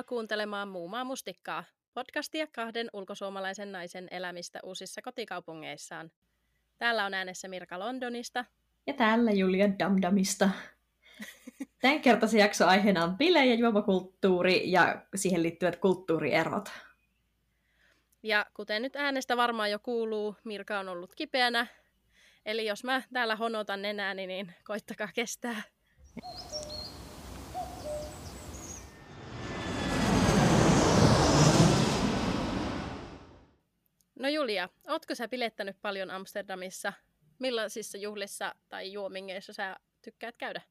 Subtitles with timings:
[0.00, 1.64] Tervetuloa kuuntelemaan Muumaa mustikkaa,
[1.94, 6.10] podcastia kahden ulkosuomalaisen naisen elämistä uusissa kotikaupungeissaan.
[6.78, 8.44] Täällä on äänessä Mirka Londonista.
[8.86, 10.50] Ja täällä Julia Damdamista.
[11.82, 16.70] Tämän kertaisen jakso aiheena on bile- ja juomakulttuuri ja siihen liittyvät kulttuurierot.
[18.22, 21.66] Ja kuten nyt äänestä varmaan jo kuuluu, Mirka on ollut kipeänä.
[22.46, 25.62] Eli jos mä täällä honotan nenääni, niin koittakaa kestää.
[34.20, 36.92] No Julia, ootko sä pilettänyt paljon Amsterdamissa?
[37.38, 40.62] Millaisissa juhlissa tai juomingeissa sä tykkäät käydä?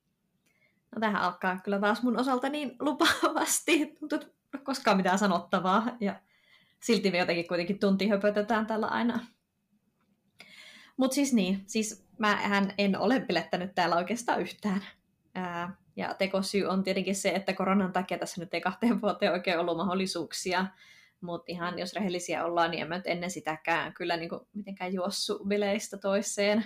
[0.96, 3.96] No tähän alkaa kyllä taas mun osalta niin lupaavasti.
[4.00, 4.32] Tuntuu, että
[4.64, 5.98] koskaan mitään sanottavaa.
[6.00, 6.22] Ja
[6.84, 9.20] silti me jotenkin kuitenkin tunti höpötetään täällä aina.
[10.98, 12.40] Mutta siis niin, siis mä
[12.78, 14.84] en ole pilettänyt täällä oikeastaan yhtään.
[15.36, 19.60] Ää, ja tekosyy on tietenkin se, että koronan takia tässä nyt ei kahteen vuoteen oikein
[19.60, 20.66] ollut mahdollisuuksia
[21.22, 24.94] mutta ihan jos rehellisiä ollaan, niin en mä nyt ennen sitäkään kyllä niin kuin mitenkään
[24.94, 26.66] juossu bileistä toiseen.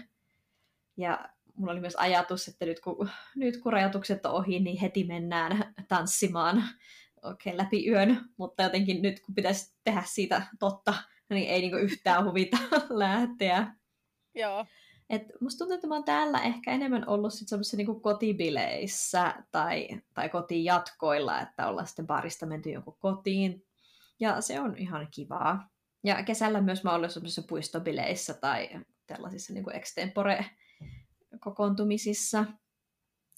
[0.97, 5.03] Ja mulla oli myös ajatus, että nyt kun, nyt kun rajoitukset on ohi, niin heti
[5.03, 6.63] mennään tanssimaan
[7.23, 8.21] oikein läpi yön.
[8.37, 10.93] Mutta jotenkin nyt kun pitäisi tehdä siitä totta,
[11.29, 12.57] niin ei niin yhtään huvita
[12.89, 13.73] lähteä.
[14.35, 14.65] Joo.
[15.09, 19.87] Et musta tuntuu, että mä oon täällä ehkä enemmän ollut sit semmoisissa niinku kotibileissä tai,
[20.13, 23.65] tai kotijatkoilla, että ollaan sitten barista menty jonkun kotiin
[24.23, 25.69] ja se on ihan kivaa.
[26.03, 28.69] Ja kesällä myös mä olen semmoisissa puistobileissä tai
[29.07, 32.45] tällaisissa niin kuin extempore-kokoontumisissa,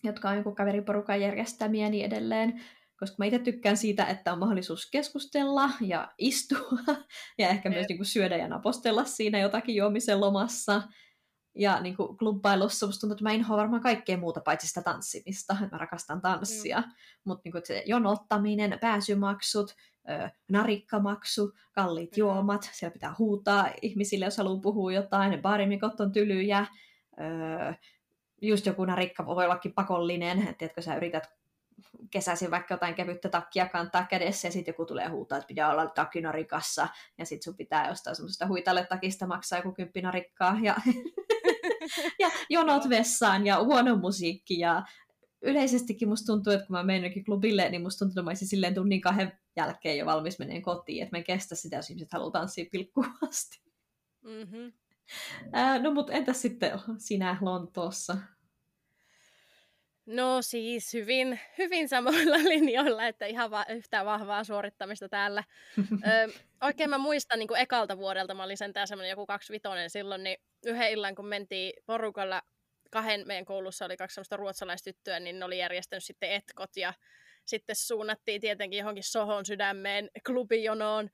[0.04, 2.62] jotka on joku kaveriporukan järjestämiä ja niin edelleen.
[3.00, 6.78] Koska mä itse tykkään siitä, että on mahdollisuus keskustella ja istua
[7.40, 10.82] ja ehkä myös niin kuin syödä ja napostella siinä jotakin juomisen lomassa.
[11.58, 15.58] Ja niin kuin klubbailussa musta tuntuu, että mä inhoan varmaan kaikkea muuta paitsi sitä tanssimista.
[15.72, 16.82] Mä rakastan tanssia.
[16.82, 16.92] Mm.
[17.26, 19.76] Mutta niin se jonottaminen, pääsymaksut,
[20.52, 26.66] narikkamaksu, kalliit juomat, siellä pitää huutaa ihmisille, jos haluaa puhua jotain, baarimikot on tylyjä,
[28.42, 31.24] just joku narikka voi ollakin pakollinen, että tiedätkö, sä yrität
[32.12, 35.88] kesäisin vaikka jotain kevyttä takkia kantaa kädessä ja sitten joku tulee huutaa, että pitää olla
[35.88, 36.88] takinarikassa
[37.18, 40.76] ja sitten sun pitää jostain semmoisesta huitalle takista maksaa joku kymppinarikkaa ja,
[42.20, 44.84] ja jonot vessaan ja huono musiikki ja
[45.42, 48.76] yleisestikin musta tuntuu, että kun mä menen klubille, niin musta tuntuu, että mä olisin silleen
[48.76, 52.32] tunnin kahden jälkeen jo valmis meneen kotiin, että mä en kestä sitä, jos ihmiset haluaa
[52.32, 53.62] tanssia pilkkuvasti.
[54.22, 54.74] Mm-hmm.
[55.52, 58.18] Ää, no mutta entäs sitten sinä Lontoossa?
[60.06, 65.44] No siis hyvin, hyvin samoilla linjoilla, että ihan va- yhtä vahvaa suorittamista täällä.
[65.80, 70.24] Ö, oikein mä muistan niin kuin ekalta vuodelta, mä olin sentään semmoinen joku kaksivitonen silloin,
[70.24, 72.42] niin yhden illan kun mentiin porukalla,
[72.96, 76.94] kahden meidän koulussa oli kaksi semmoista ruotsalaistyttöä, niin ne oli järjestänyt sitten etkot ja
[77.46, 81.10] sitten suunnattiin tietenkin johonkin Sohon sydämeen klubijonoon,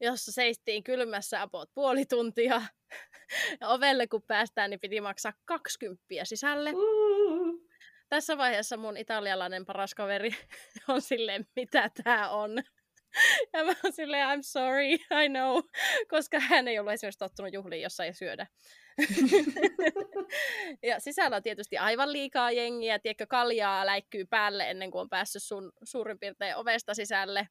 [0.00, 2.62] jossa seistiin kylmässä apot puoli tuntia.
[3.60, 6.70] Ja ovelle kun päästään, niin piti maksaa 20 sisälle.
[8.08, 10.30] Tässä vaiheessa mun italialainen paras kaveri
[10.88, 12.62] on silleen, mitä tää on.
[13.52, 14.92] Ja mä oon silleen, I'm sorry,
[15.24, 15.62] I know,
[16.10, 18.46] koska hän ei ollut esimerkiksi tottunut juhliin, jossa ei syödä.
[20.82, 25.42] ja sisällä on tietysti aivan liikaa jengiä, tiedätkö, kaljaa läikkyy päälle ennen kuin on päässyt
[25.42, 27.48] sun suurin piirtein ovesta sisälle.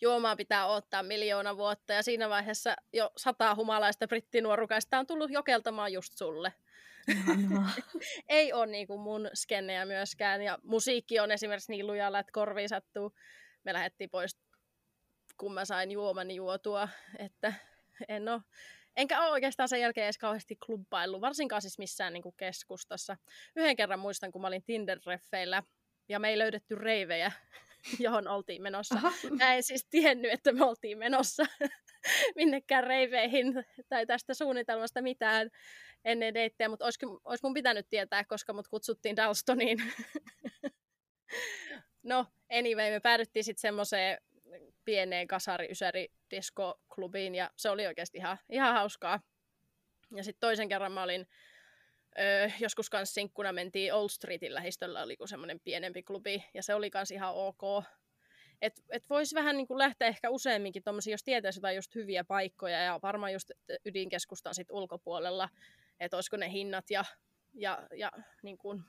[0.00, 5.92] Juomaa pitää ottaa miljoona vuotta ja siinä vaiheessa jo sata humalaista brittinuorukaista on tullut jokeltamaan
[5.92, 6.52] just sulle.
[8.28, 12.68] Ei ole niin kuin mun skennejä myöskään ja musiikki on esimerkiksi niin lujalla, että korviin
[12.68, 13.14] sattuu.
[13.64, 14.36] Me lähdettiin pois,
[15.36, 16.88] kun mä sain juomani juotua,
[17.18, 17.52] että
[18.08, 18.40] en ole
[18.96, 23.16] Enkä ole oikeastaan sen jälkeen edes kauheasti klubbaillut, varsinkaan siis missään niin keskustassa.
[23.56, 25.62] Yhden kerran muistan, kun mä olin Tinder-reffeillä
[26.08, 27.32] ja me ei löydetty reivejä,
[27.98, 28.94] johon oltiin menossa.
[28.94, 29.12] Aha.
[29.38, 31.46] Mä en siis tiennyt, että me oltiin menossa
[32.36, 35.50] minnekään reiveihin tai tästä suunnitelmasta mitään
[36.04, 39.82] ennen deittejä, mutta olisi, olisi mun pitänyt tietää, koska mut kutsuttiin Dalstoniin.
[42.02, 42.26] no,
[42.58, 44.18] anyway, me päädyttiin sitten semmoiseen
[44.84, 46.12] pieneen kasari ysäri
[46.94, 49.20] klubiin ja se oli oikeasti ihan, ihan hauskaa.
[50.16, 51.28] Ja sitten toisen kerran mä olin
[52.18, 56.90] öö, joskus kanssa sinkkuna mentiin Old Streetin lähistöllä, oli semmoinen pienempi klubi, ja se oli
[56.90, 57.84] kans ihan ok.
[58.62, 62.82] Et, et voisi vähän niin lähteä ehkä useamminkin tommosia, jos tietäisi jotain just hyviä paikkoja,
[62.82, 63.50] ja varmaan just
[63.84, 65.48] ydinkeskustan sit ulkopuolella,
[66.00, 67.04] että olisiko ne hinnat ja,
[67.54, 68.12] ja, ja
[68.42, 68.82] niin kuin,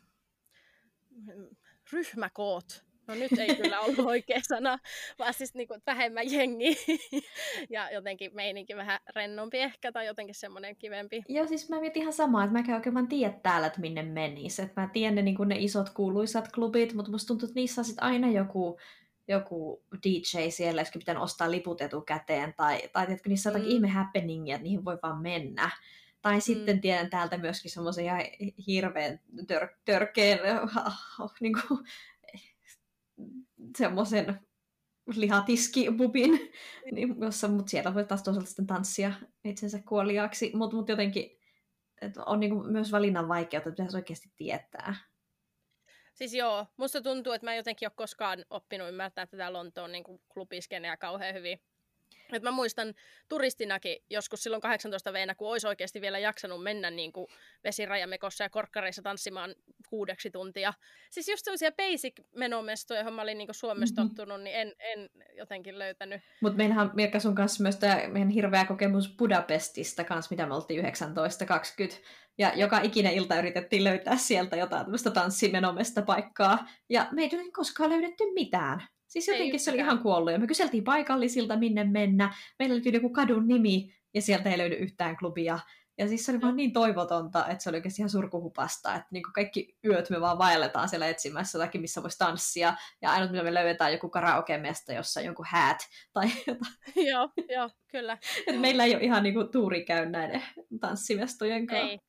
[1.92, 4.78] ryhmäkoot No nyt ei kyllä ollut oikea sana,
[5.20, 6.78] vaan siis niin kuin vähemmän jengi
[7.70, 11.24] ja jotenkin meininki vähän rennompi ehkä tai jotenkin semmoinen kivempi.
[11.30, 14.62] Joo, siis mä mietin ihan samaa, että mä oikein vaan tiedä täällä, että minne menisi.
[14.62, 17.86] Että mä tiedän ne, niin ne isot kuuluisat klubit, mutta musta tuntuu, että niissä on
[17.86, 18.80] sit aina joku,
[19.28, 23.76] joku DJ siellä, joskin pitää ostaa liput etukäteen, tai, tai tiedätkö, niissä on jotakin mm.
[23.76, 25.72] ihme happeningia, että niihin voi vaan mennä.
[26.22, 26.42] Tai mm.
[26.42, 28.22] sitten tiedän täältä myöskin semmoisen ihan
[28.68, 30.40] hirveän tör, törkeen
[31.42, 31.80] niin kuin,
[33.78, 34.40] semmoisen
[35.16, 36.52] lihatiskibubin,
[36.92, 39.14] niin, jossa, mutta siellä voi taas toisaalta sitten tanssia
[39.44, 41.42] itsensä kuoliaaksi, mutta mut jotenkin
[42.02, 44.96] että on niin kuin myös valinnan vaikeutta, että pitäisi oikeasti tietää.
[46.14, 50.04] Siis joo, musta tuntuu, että mä jotenkin ole koskaan oppinut ymmärtää tätä Lontoon niin
[50.34, 51.60] klubiskeneä kauhean hyvin.
[52.32, 52.94] Et mä muistan
[53.30, 57.28] turistinakin joskus silloin 18 vuonna, kun olisi oikeasti vielä jaksanut mennä niin kuin
[57.64, 59.56] vesirajamekossa ja korkkareissa tanssimaan
[59.90, 60.74] kuudeksi tuntia.
[61.10, 64.16] Siis just sellaisia basic menomestoja, johon mä olin niin Suomessa mm-hmm.
[64.16, 66.22] tottunut, niin en, en jotenkin löytänyt.
[66.42, 70.86] Mutta meillähän Mirka sun kanssa myös tämä meidän hirveä kokemus Budapestista kanssa, mitä me oltiin
[70.86, 70.88] 19-20.
[72.38, 76.68] Ja joka ikinen ilta yritettiin löytää sieltä jotain tämmöistä tanssimenomesta paikkaa.
[76.90, 78.88] Ja me ei koskaan löydetty mitään.
[79.12, 80.32] Siis jotenkin se oli ihan kuollut.
[80.32, 82.34] Ja me kyseltiin paikallisilta, minne mennä.
[82.60, 85.60] Meillä oli joku kadun nimi, ja sieltä ei löydy yhtään klubia.
[85.98, 89.24] Ja siis se oli vaan niin toivotonta, että se oli oikeasti ihan surkuhupasta, että niin
[89.36, 93.54] kaikki yöt me vaan vaelletaan siellä etsimässä jotakin, missä voisi tanssia, ja ainut mitä me
[93.54, 95.78] löydetään joku karaoke-mesta, jossa on jonkun häät
[96.14, 96.74] tai jotain.
[97.08, 98.18] joo, joo, kyllä.
[98.48, 100.44] Et meillä ei ole ihan niin kuin, tuuri käy näiden
[100.80, 101.88] tanssimestojen kanssa.
[101.88, 102.00] Ei.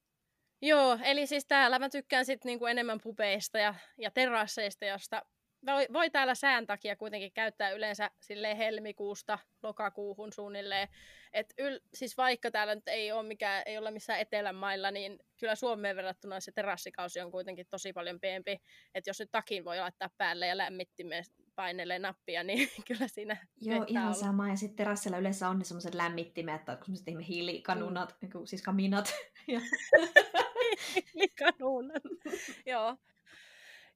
[0.62, 5.22] Joo, eli siis täällä mä tykkään sit niinku enemmän pubeista ja, ja terasseista, josta
[5.66, 10.88] voi, voi täällä sään takia kuitenkin käyttää yleensä sille helmikuusta lokakuuhun suunnilleen.
[11.32, 15.54] Et yl, siis vaikka täällä nyt ei ole, mikä, ei ole missään etelämailla, niin kyllä
[15.54, 18.60] Suomeen verrattuna se terassikausi on kuitenkin tosi paljon pienempi.
[18.94, 21.24] Että jos nyt takin voi laittaa päälle ja lämmittimeen
[21.54, 24.14] painelee nappia, niin kyllä siinä Joo, ihan olla.
[24.14, 24.48] sama.
[24.48, 28.28] Ja sitten terassilla yleensä on ne semmoiset lämmittimet, tai semmoiset ihme hiilikanunat, mm.
[28.44, 29.14] siis kaminat.
[30.94, 32.02] hiilikanunat,
[32.66, 32.96] joo.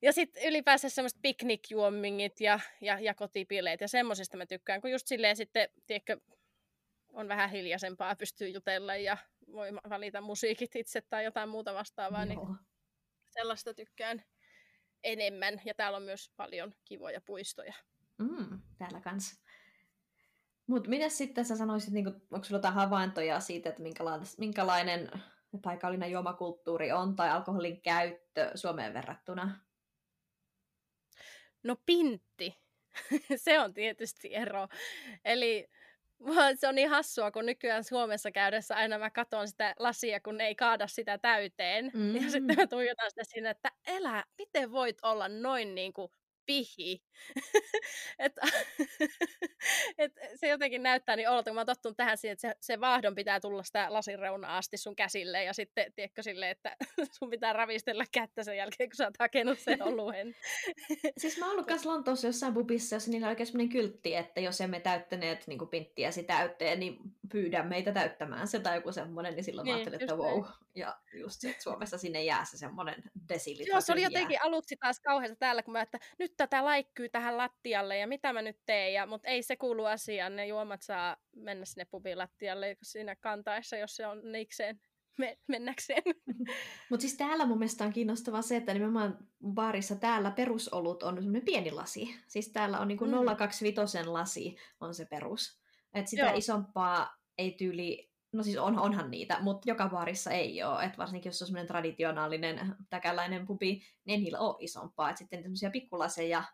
[0.02, 5.06] Ja sitten ylipäänsä semmoiset piknikjuomingit ja, ja, ja kotipileet ja semmoisesta mä tykkään, kun just
[5.06, 6.20] silleen sitten, tiedätkö,
[7.12, 9.16] on vähän hiljaisempaa, pystyy jutella ja
[9.52, 12.46] voi valita musiikit itse tai jotain muuta vastaavaa, niin Joo.
[12.46, 12.58] niin
[13.30, 14.22] sellaista tykkään
[15.04, 15.60] enemmän.
[15.64, 17.74] Ja täällä on myös paljon kivoja puistoja.
[18.18, 19.42] Mm, täällä kanssa.
[20.66, 25.10] Mutta mitä sitten sä sanoisit, niin kun, onko sulla jotain havaintoja siitä, että minkälainen, minkälainen
[25.62, 29.65] paikallinen juomakulttuuri on tai alkoholin käyttö Suomeen verrattuna?
[31.66, 32.58] No pintti.
[33.36, 34.68] se on tietysti ero.
[35.24, 35.68] Eli
[36.54, 40.54] se on niin hassua, kun nykyään Suomessa käydessä aina mä katson sitä lasia, kun ei
[40.54, 41.90] kaada sitä täyteen.
[41.94, 42.16] Mm.
[42.16, 46.12] Ja sitten mä tuijotan sitä sinne, että elä, miten voit olla noin niin kuin
[46.46, 47.02] pihi.
[48.18, 48.32] et,
[49.98, 52.80] et se jotenkin näyttää niin olta, kun mä oon tottunut tähän siihen, että se, se
[52.80, 56.76] vaahdon pitää tulla sitä lasin reunaa asti sun käsille ja sitten, tiedätkö, silleen, että
[57.18, 60.36] sun pitää ravistella kättä sen jälkeen, kun sä oot hakenut sen oluen.
[61.18, 64.40] siis mä oon ollut kanssa Lontoossa jossain pubissa, jossa niillä on oikein sellainen kyltti, että
[64.40, 66.98] jos emme täyttäneet niin pinttiäsi täyteen, niin
[67.32, 70.44] pyydä meitä täyttämään se tai joku semmoinen, niin silloin niin, mä ajattelin, että wow.
[70.74, 73.72] Ja just se, että Suomessa sinne jää se semmoinen desilitra.
[73.72, 77.36] Joo, se oli jotenkin aluksi taas kauheassa täällä, kun mä, että nyt tätä laikkyy tähän
[77.36, 81.16] lattialle ja mitä mä nyt teen, ja, mutta ei se kuulu asiaan, ne juomat saa
[81.36, 84.80] mennä sinne pubin lattialle siinä kantaessa, jos se on niikseen
[85.18, 86.02] me- mennäkseen.
[86.90, 91.44] Mutta siis täällä mun mielestä on kiinnostavaa se, että nimenomaan baarissa täällä perusolut on semmoinen
[91.44, 92.14] pieni lasi.
[92.28, 93.36] Siis täällä on niinku mm.
[93.36, 95.60] 025 lasi on se perus.
[95.94, 96.36] Et sitä Joo.
[96.36, 100.84] isompaa ei tyyli No siis on, onhan niitä, mutta joka baarissa ei ole.
[100.84, 105.10] Et varsinkin jos on semmoinen traditionaalinen täkäläinen pubi, niin ei niillä ole isompaa.
[105.10, 106.44] Et sitten semmoisia pikkulaseja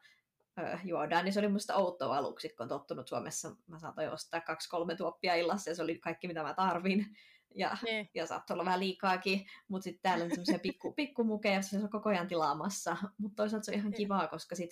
[0.59, 3.57] ö, juodaan, niin se oli musta outoa aluksi, kun on tottunut Suomessa.
[3.67, 7.07] Mä saatoin ostaa kaksi-kolme tuoppia illassa ja se oli kaikki, mitä mä tarvin.
[7.55, 8.09] Ja, ne.
[8.15, 12.09] ja saattoi olla vähän liikaakin, mutta sitten täällä on semmoisia pikku, pikkumukeja, se on koko
[12.09, 12.97] ajan tilaamassa.
[13.19, 13.97] Mutta toisaalta se on ihan ne.
[13.97, 14.71] kivaa, koska sit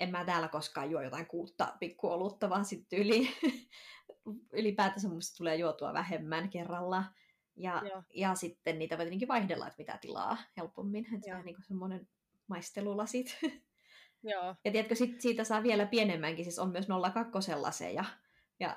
[0.00, 3.28] en mä täällä koskaan juo jotain kuutta pikkuolutta, vaan sitten yli
[4.52, 7.04] ylipäätänsä musta tulee juotua vähemmän kerralla.
[7.56, 7.82] Ja,
[8.14, 11.06] ja sitten niitä voi tietenkin vaihdella, että mitä tilaa helpommin.
[11.14, 12.08] Että se on niin semmoinen
[12.46, 13.38] maistelulasit.
[14.22, 14.54] Joo.
[14.64, 18.04] Ja tiedätkö, sit siitä saa vielä pienemmänkin, siis on myös 02 laseja.
[18.60, 18.76] Ja,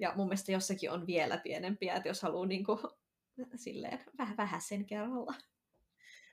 [0.00, 2.78] ja mun mielestä jossakin on vielä pienempiä, että jos haluaa niin kuin,
[3.56, 5.34] silleen vähän, vähän sen kerralla.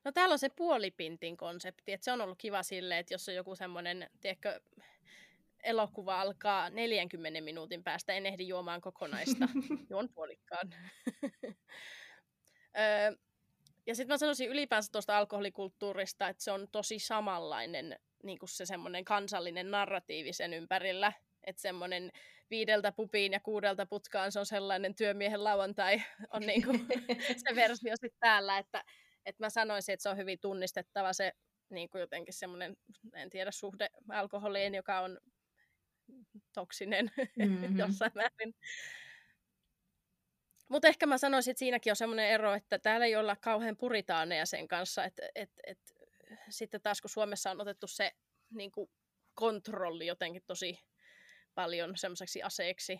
[0.03, 3.36] No täällä on se puolipintin konsepti, että se on ollut kiva silleen, että jos on
[3.36, 4.62] joku semmoinen, tiedätkö,
[5.63, 9.48] elokuva alkaa 40 minuutin päästä, en ehdi juomaan kokonaista.
[9.89, 10.75] Juon puolikkaan.
[12.77, 13.15] öö,
[13.86, 18.65] ja sitten mä sanoisin ylipäänsä tuosta alkoholikulttuurista, että se on tosi samanlainen niin kuin se
[18.65, 21.13] semmoinen kansallinen narratiivi sen ympärillä.
[21.43, 22.12] Että semmoinen
[22.50, 26.88] viideltä pupiin ja kuudelta putkaan, se on sellainen työmiehen lauantai, on niin kuin
[27.48, 28.83] se versio sitten täällä, että,
[29.25, 31.33] että mä sanoisin, että se on hyvin tunnistettava se
[31.69, 32.77] niin kuin jotenkin semmoinen,
[33.13, 35.19] en tiedä, suhde alkoholiin, joka on
[36.53, 37.79] toksinen mm-hmm.
[37.79, 38.55] jossain määrin.
[40.69, 44.45] Mutta ehkä mä sanoisin, että siinäkin on semmoinen ero, että täällä ei olla kauhean puritaaneja
[44.45, 45.79] sen kanssa, että et, et,
[46.49, 48.11] sitten taas kun Suomessa on otettu se
[48.49, 48.89] niin kuin
[49.33, 50.79] kontrolli jotenkin tosi
[51.55, 52.99] paljon semmoiseksi aseeksi,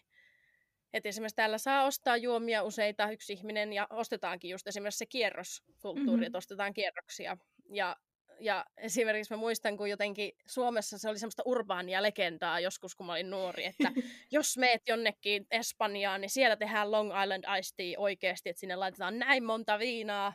[0.94, 6.12] että esimerkiksi täällä saa ostaa juomia useita yksi ihminen ja ostetaankin just esimerkiksi se kierroskulttuuri,
[6.12, 6.24] mm-hmm.
[6.24, 7.38] että ostetaan kierroksia.
[7.70, 7.96] Ja
[8.40, 13.12] ja esimerkiksi mä muistan, kun jotenkin Suomessa se oli semmoista urbaania legendaa joskus, kun mä
[13.12, 13.92] olin nuori, että
[14.32, 19.20] jos meet jonnekin Espanjaan, niin siellä tehdään Long Island Iced Tea oikeasti, että sinne laitetaan
[19.20, 20.34] näin monta viinaa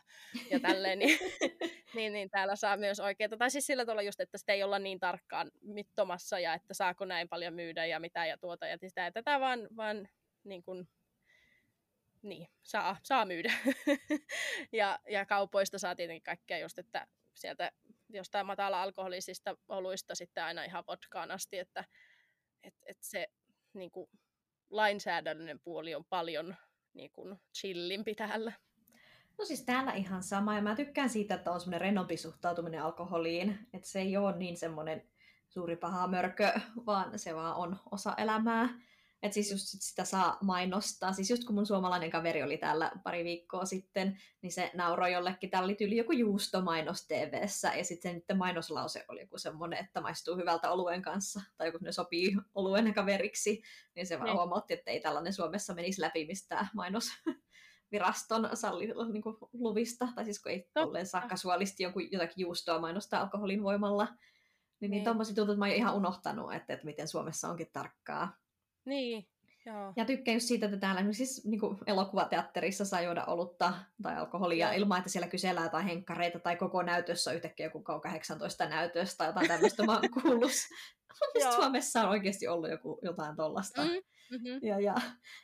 [0.50, 1.18] ja tälleen, niin,
[1.96, 3.36] niin, niin täällä saa myös oikeita.
[3.36, 7.04] Tai siis sillä tavalla just, että sitä ei olla niin tarkkaan mittomassa ja että saako
[7.04, 10.08] näin paljon myydä ja mitä ja tuota ja sitä ja tätä, vaan, vaan
[10.48, 10.88] niin kuin,
[12.22, 13.52] niin, saa, saa myydä.
[14.72, 17.72] ja, ja kaupoista saa tietenkin kaikkea just, että sieltä
[18.08, 21.84] jostain matala-alkoholisista oluista sitten aina ihan vodkaan asti, että
[22.62, 23.28] et, et se
[23.74, 24.10] niin kuin,
[24.70, 26.56] lainsäädännöllinen puoli on paljon
[26.94, 28.52] niin kuin, chillimpi täällä.
[29.38, 33.58] No siis täällä ihan sama, ja mä tykkään siitä, että on semmoinen renompi suhtautuminen alkoholiin,
[33.72, 35.08] että se ei ole niin semmoinen
[35.48, 36.52] suuri paha mörkö,
[36.86, 38.68] vaan se vaan on osa elämää.
[39.22, 41.12] Että siis just sitä saa mainostaa.
[41.12, 45.50] Siis just kun mun suomalainen kaveri oli täällä pari viikkoa sitten, niin se nauroi jollekin,
[45.50, 47.32] täällä oli tyyli joku juustomainos tv
[47.78, 51.92] ja sitten se mainoslause oli joku semmoinen, että maistuu hyvältä oluen kanssa, tai joku ne
[51.92, 53.62] sopii oluen kaveriksi,
[53.94, 54.36] niin se vaan niin.
[54.36, 57.06] huomautti, että ei tällainen Suomessa menisi läpi mistään mainos
[57.92, 62.80] viraston salli, niin kuin luvista, tai siis kun ei tolleen saa kasuaalisti jonkun, jotakin juustoa
[62.80, 64.16] mainostaa alkoholin voimalla, niin,
[64.80, 64.90] niin.
[64.90, 68.36] niin että mä oon ihan unohtanut, että, että miten Suomessa onkin tarkkaa.
[68.84, 69.28] Niin,
[69.68, 69.92] Joo.
[69.96, 74.72] Ja tykkään just siitä, että täällä siis niin kuin elokuvateatterissa saa juoda olutta tai alkoholia
[74.72, 79.48] ilman, että siellä kysellään tai henkkareita tai koko näytössä yhtäkkiä joku 18 näytöstä tai jotain
[79.48, 80.52] tämmöistä mä kuullut.
[81.56, 83.84] Suomessa on oikeasti ollut joku, jotain tollasta.
[83.84, 83.90] Mm.
[84.30, 84.68] Mm-hmm.
[84.68, 84.94] Ja, ja,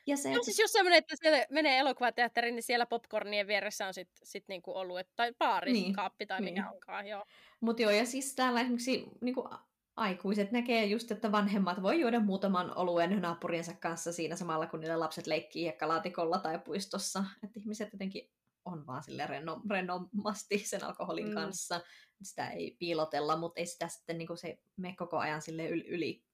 [0.06, 3.94] ja se, no siis jos semmoinen, että siellä menee elokuvateatteriin, niin siellä popcornien vieressä on
[3.94, 6.54] sitten sit niinku ollut, tai baari, niin, kaappi tai niin.
[6.54, 7.06] mikä onkaan.
[7.06, 7.24] Joo.
[7.60, 9.48] Mutta joo, ja siis täällä esimerkiksi niinku
[9.96, 14.96] aikuiset näkee just, että vanhemmat voi juoda muutaman oluen naapuriensa kanssa siinä samalla, kun niille
[14.96, 17.24] lapset leikkii hiekkalaatikolla tai puistossa.
[17.42, 18.30] Että ihmiset jotenkin
[18.64, 21.34] on vaan sille renno, rennomasti sen alkoholin mm.
[21.34, 21.80] kanssa.
[22.22, 25.88] Sitä ei piilotella, mutta ei sitä sitten niin kuin se me koko ajan sille yli,
[25.88, 26.24] yli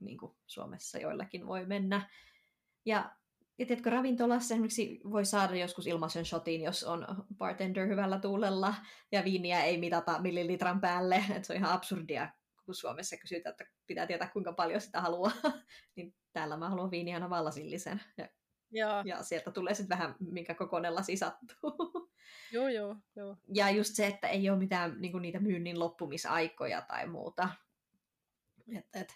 [0.00, 2.10] niin kuin Suomessa joillakin voi mennä.
[2.84, 3.10] Ja,
[3.58, 8.74] ja tiedätkö, ravintolassa esimerkiksi voi saada joskus ilmaisen shotin, jos on bartender hyvällä tuulella,
[9.12, 11.16] ja viiniä ei mitata millilitran päälle.
[11.16, 12.28] Että se on ihan absurdia
[12.68, 15.32] kun Suomessa kysytään, että pitää tietää kuinka paljon sitä haluaa,
[15.96, 18.00] niin täällä mä haluan viiniä aina vallasillisen.
[18.16, 18.28] Ja,
[18.70, 19.02] joo.
[19.04, 22.10] ja sieltä tulee sitten vähän, minkä kokoinen lasi sattuu.
[22.52, 23.36] Joo, joo, joo.
[23.54, 27.48] Ja just se, että ei ole mitään niin niitä myynnin loppumisaikoja tai muuta.
[28.76, 29.14] Et, et,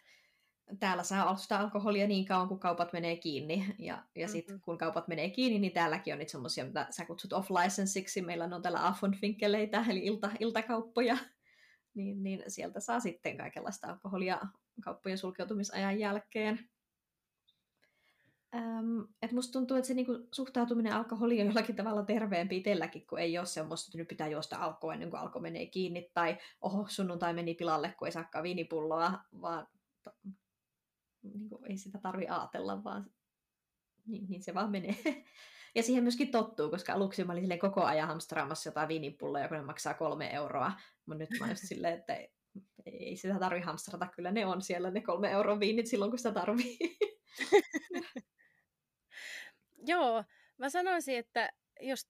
[0.80, 3.75] täällä saa ostaa alkoholia niin kauan, kun kaupat menee kiinni.
[3.78, 4.64] Ja, ja sitten mm-hmm.
[4.64, 8.23] kun kaupat menee kiinni, niin täälläkin on niitä semmoisia, mitä sä kutsut off-licensiksi.
[8.23, 11.16] Meillä on täällä Affenfinkeleitä, eli ilta, iltakauppoja
[11.95, 14.41] niin, niin sieltä saa sitten kaikenlaista alkoholia
[14.85, 16.71] kauppojen sulkeutumisajan jälkeen.
[18.55, 23.19] Ähm, et musta tuntuu, että se niinku suhtautuminen alkoholiin on jollakin tavalla terveempi itselläkin, kun
[23.19, 26.87] ei ole semmoista, että nyt pitää juosta alkoa ennen kuin alko menee kiinni, tai oho,
[26.89, 29.67] sunnuntai meni pilalle, kun ei saakaan viinipulloa, vaan
[30.03, 30.11] to,
[31.23, 33.11] niinku, ei sitä tarvi ajatella, vaan
[34.07, 34.97] niin, niin se vaan menee.
[35.75, 39.62] Ja siihen myöskin tottuu, koska aluksi mä olin koko ajan hamstraamassa jotain viinipulloja, kun ne
[39.62, 40.73] maksaa kolme euroa.
[41.07, 42.19] Mutta nyt mä just silleen, että
[42.87, 46.33] ei sitä tarvi hamstrata, kyllä ne on siellä ne kolme euron viinit silloin, kun sitä
[46.33, 46.79] tarvii.
[49.87, 50.25] Joo,
[50.59, 52.09] mä sanoisin, että just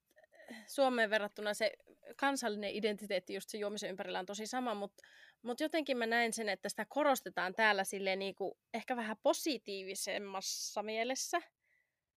[0.67, 1.73] Suomeen verrattuna se
[2.17, 5.05] kansallinen identiteetti just se juomisen ympärillä on tosi sama, mutta
[5.43, 11.43] mut jotenkin mä näen sen, että sitä korostetaan täällä silleen niinku ehkä vähän positiivisemmassa mielessä.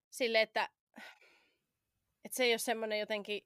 [0.10, 0.70] Sille, että
[2.26, 3.42] että se ei ole semmoinen jotenkin,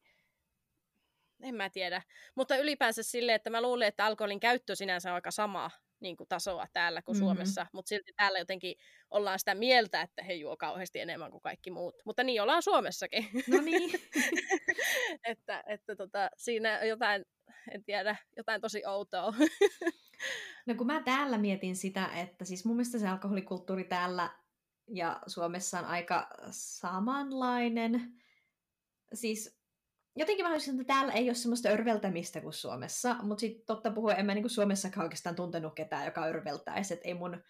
[1.43, 2.01] en mä tiedä.
[2.35, 6.27] Mutta ylipäänsä sille, että mä luulen, että alkoholin käyttö sinänsä on aika sama niin kuin
[6.27, 7.25] tasoa täällä kuin mm-hmm.
[7.25, 8.75] Suomessa, mutta silti täällä jotenkin
[9.09, 11.95] ollaan sitä mieltä, että he juo kauheasti enemmän kuin kaikki muut.
[12.05, 13.29] Mutta niin ollaan Suomessakin.
[13.47, 13.91] No niin.
[15.31, 17.25] että että tota, siinä jotain,
[17.71, 19.33] en tiedä, jotain tosi outoa.
[20.67, 24.29] no kun mä täällä mietin sitä, että siis mun mielestä se alkoholikulttuuri täällä
[24.87, 28.19] ja Suomessa on aika samanlainen
[29.13, 29.59] siis
[30.15, 34.19] jotenkin mä haluaisin, että täällä ei ole semmoista örveltämistä kuin Suomessa, mutta sitten totta puhuen
[34.19, 37.43] en mä niin Suomessakaan oikeastaan tuntenut ketään, joka örveltäisi, että ei mun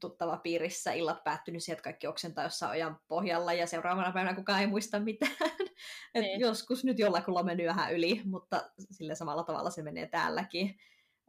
[0.00, 4.60] tuttava piirissä illat päättynyt siihen, että kaikki oksentaa jossain ojan pohjalla ja seuraavana päivänä kukaan
[4.60, 5.32] ei muista mitään.
[6.14, 6.40] Et niin.
[6.40, 10.78] joskus nyt jollakulla mennyt vähän yli, mutta sille samalla tavalla se menee täälläkin.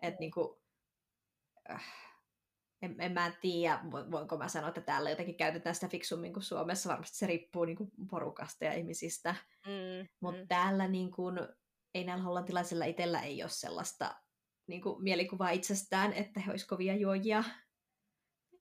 [0.01, 0.57] Et niin kuin,
[1.71, 2.10] äh,
[2.81, 3.79] en, en mä tiedä,
[4.11, 6.89] voinko mä sanoa, että täällä jotenkin käytetään sitä fiksummin kuin Suomessa.
[6.89, 9.35] Varmasti se riippuu niin kuin porukasta ja ihmisistä.
[9.65, 10.47] Mm, Mutta mm.
[10.47, 11.39] täällä niin kuin,
[11.93, 14.15] ei näillä hollantilaisilla itsellä ei ole sellaista
[14.67, 17.43] niin kuin, mielikuvaa itsestään, että he olisivat kovia juojia.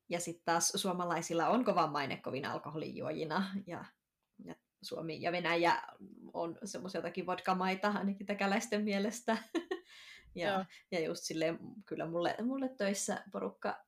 [0.08, 3.50] Ja sitten taas suomalaisilla on kova maine kovin alkoholijuojina.
[3.66, 3.84] Ja,
[4.44, 5.82] ja Suomi ja Venäjä
[6.32, 9.36] on semmoisia jotakin vodkamaita ainakin täkäläisten mielestä.
[10.34, 13.84] ja, ja just silleen, kyllä mulle, mulle töissä porukka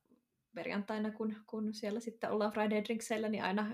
[0.55, 3.71] perjantaina, kun, kun siellä sitten ollaan Friday Drinkseillä, niin aina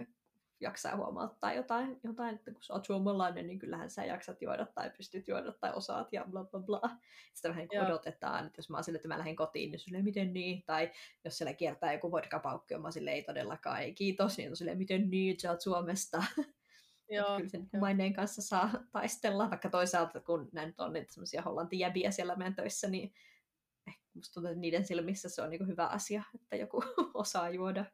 [0.61, 4.89] jaksaa huomauttaa jotain, jotain, että kun sä oot suomalainen, niin kyllähän sä jaksat juoda tai
[4.89, 6.81] pystyt juoda tai osaat ja bla bla bla.
[7.33, 10.03] Sitä vähän niin odotetaan, että jos mä oon sille, että mä lähden kotiin, niin silleen,
[10.03, 10.63] miten niin?
[10.65, 10.91] Tai
[11.25, 15.09] jos siellä kiertää joku vodkapaukki, mä silleen, ei todellakaan, ei kiitos, niin on silleen, miten
[15.09, 16.23] niin, sä oot Suomesta.
[17.09, 17.79] Joo, kyllä sen jo.
[17.79, 22.87] maineen kanssa saa taistella, vaikka toisaalta kun näin on niitä semmoisia hollantijäbiä siellä meidän töissä,
[22.89, 23.13] niin
[24.19, 26.83] musta tuntuu, että niiden silmissä se on niin hyvä asia, että joku
[27.13, 27.85] osaa juoda.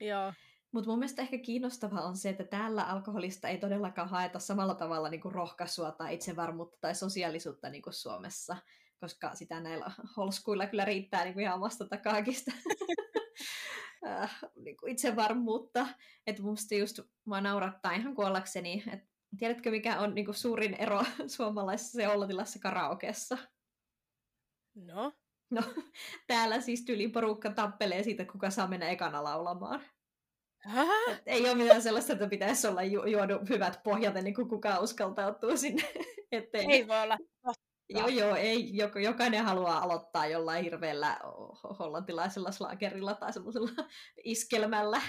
[0.00, 0.32] Joo.
[0.72, 5.08] Mutta mun mielestä ehkä kiinnostavaa on se, että täällä alkoholista ei todellakaan haeta samalla tavalla
[5.08, 8.56] niin rohkaisua tai itsevarmuutta tai sosiaalisuutta niin kuin Suomessa,
[9.00, 12.52] koska sitä näillä holskuilla kyllä riittää niin kuin ihan omasta takaakista
[14.06, 15.86] äh, niin kuin itsevarmuutta.
[16.26, 19.06] Että musta just mua naurattaa ihan kuollakseni, että
[19.38, 21.02] tiedätkö mikä on niin kuin suurin ero
[21.36, 23.38] suomalaisessa ja hollantilaisessa karaokeessa?
[24.76, 25.12] No?
[25.50, 25.62] No,
[26.26, 29.82] täällä siis tyli porukka tappelee siitä, kuka saa mennä ekana laulamaan.
[31.10, 34.82] Et ei ole mitään sellaista, että pitäisi olla ju- juonut hyvät pohjat ennen kuin kukaan
[34.82, 35.82] uskaltautuu sinne
[36.32, 36.70] eteen.
[36.70, 37.18] Ei voi olla
[37.88, 38.76] Joo, joo, ei.
[39.02, 41.18] Jokainen haluaa aloittaa jollain hirveällä
[41.78, 43.70] hollantilaisella slagerilla tai semmoisella
[44.24, 45.00] iskelmällä.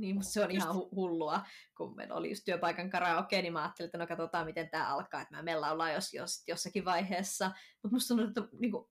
[0.00, 1.46] Niin se on ihan hu- hullua,
[1.76, 5.20] kun meillä oli just työpaikan karaoke, niin mä ajattelin, että no katsotaan miten tämä alkaa,
[5.20, 7.50] että mä menen laulaa jos, jos, jossakin vaiheessa.
[7.82, 8.90] Mutta musta on, että niin kuin,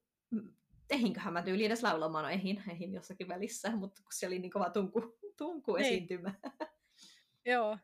[0.89, 4.51] ehinköhän mä tyyliin edes laulamaan, no ehin, ehin jossakin välissä, mutta kun se oli niin
[4.51, 5.85] kova tunku, tunku niin.
[5.85, 6.33] esiintymä.
[7.45, 7.77] Joo.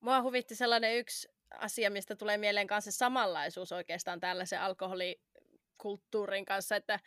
[0.00, 7.00] Mua huvitti sellainen yksi asia, mistä tulee mieleen kanssa samanlaisuus oikeastaan tällaisen alkoholikulttuurin kanssa, että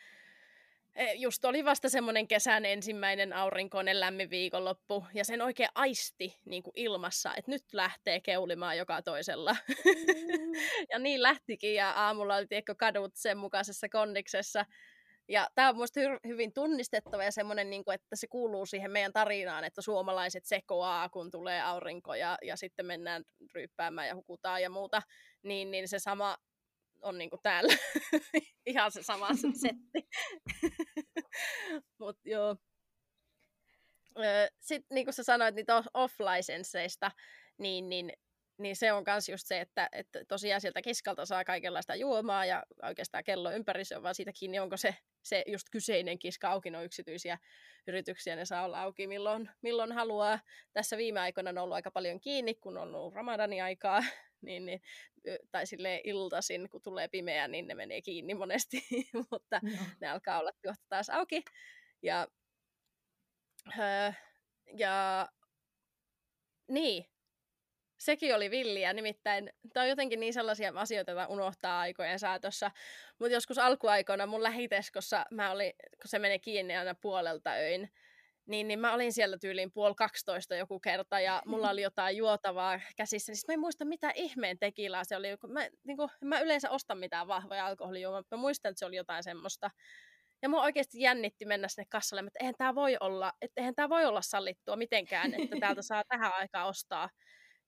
[1.14, 6.74] just oli vasta semmoinen kesän ensimmäinen aurinkoinen lämmin viikonloppu, ja sen oikein aisti niin kuin
[6.76, 9.56] ilmassa, että nyt lähtee keulimaan joka toisella.
[9.68, 10.52] Mm.
[10.92, 14.64] ja niin lähtikin, ja aamulla oli tiekko kadut sen mukaisessa kondiksessa.
[15.28, 18.90] Ja tämä on minusta hy- hyvin tunnistettava ja semmoinen, niin kuin, että se kuuluu siihen
[18.90, 23.24] meidän tarinaan, että suomalaiset sekoaa, kun tulee aurinko ja, ja sitten mennään
[23.54, 25.02] ryyppäämään ja hukutaan ja muuta.
[25.42, 26.36] Niin, niin se sama
[27.02, 27.74] on niinku täällä.
[28.66, 30.08] Ihan se sama se setti.
[31.98, 32.56] Mut joo.
[34.60, 37.10] Sitten niin kuin sä sanoit niitä off-licenseista,
[37.58, 38.12] niin, niin,
[38.58, 42.62] niin se on myös just se, että, että tosiaan sieltä kiskalta saa kaikenlaista juomaa ja
[42.82, 46.70] oikeastaan kello ympäri se on vaan siitä kiinni, onko se, se just kyseinen kiska auki,
[46.70, 47.38] no yksityisiä
[47.86, 50.40] yrityksiä, ne saa olla auki milloin, milloin haluaa.
[50.72, 54.04] Tässä viime aikoina on ollut aika paljon kiinni, kun on ollut ramadani aikaa,
[54.46, 54.80] niin, niin,
[55.50, 58.86] tai sille iltasin, kun tulee pimeä, niin ne menee kiinni monesti,
[59.30, 59.70] mutta no.
[60.00, 61.42] ne alkaa olla kohta taas auki.
[62.02, 62.28] Ja,
[63.78, 64.12] öö,
[64.72, 65.28] ja
[66.68, 67.04] niin,
[67.98, 72.70] sekin oli villiä, nimittäin tämä on jotenkin niin sellaisia asioita, joita unohtaa aikojen saatossa.
[73.18, 77.90] Mutta joskus alkuaikoina mun lähiteskossa, mä olin, kun se menee kiinni aina puolelta öin,
[78.46, 82.80] niin, niin mä olin siellä tyyliin puoli 12 joku kerta ja mulla oli jotain juotavaa
[82.96, 83.34] käsissä.
[83.34, 85.28] Siis mä en muista mitä ihmeen tekilaa se oli.
[85.48, 89.22] Mä, niin kuin, mä yleensä ostan mitään vahvoja alkoholijuomaa, mä muistan, että se oli jotain
[89.22, 89.70] semmoista.
[90.42, 93.88] Ja mua oikeasti jännitti mennä sinne kassalle, että eihän tämä voi olla, että eihän tämä
[93.88, 97.10] voi olla sallittua mitenkään, että täältä saa tähän aikaan ostaa.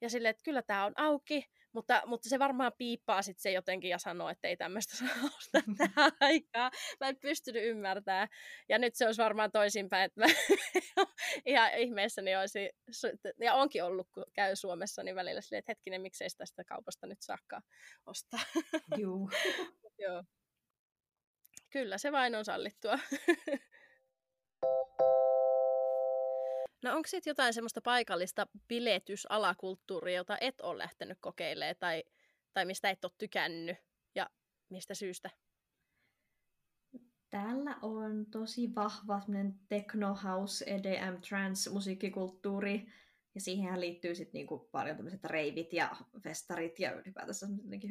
[0.01, 3.91] Ja silleen, että kyllä tämä on auki, mutta, mutta se varmaan piippaa sitten se jotenkin
[3.91, 5.09] ja sanoo, että ei tämmöistä saa
[5.39, 6.73] ostaa tähän aikaan.
[7.01, 8.29] Mä en pystynyt ymmärtämään.
[8.69, 10.27] Ja nyt se olisi varmaan toisinpäin, että mä
[11.47, 12.71] ihan ihmeessäni olisi,
[13.41, 17.07] ja onkin ollut, kun käy Suomessa, niin välillä silleen, että hetkinen, miksei sitä, sitä kaupasta
[17.07, 17.63] nyt saakkaan
[18.07, 18.41] ostaa.
[18.97, 19.31] Juu.
[19.99, 20.23] Joo.
[21.73, 22.99] Kyllä, se vain on sallittua.
[26.83, 32.05] No onko sitten jotain semmoista paikallista biletysalakulttuuria, jota et ole lähtenyt kokeilemaan tai,
[32.53, 33.77] tai mistä et ole tykännyt
[34.15, 34.31] ja
[34.71, 35.31] mistä syystä?
[37.31, 39.21] Täällä on tosi vahva
[39.69, 42.87] techno, house, EDM, trance musiikkikulttuuri.
[43.35, 47.47] Ja siihen liittyy sitten niinku paljon tämmöiset reivit ja festarit ja ylipäätänsä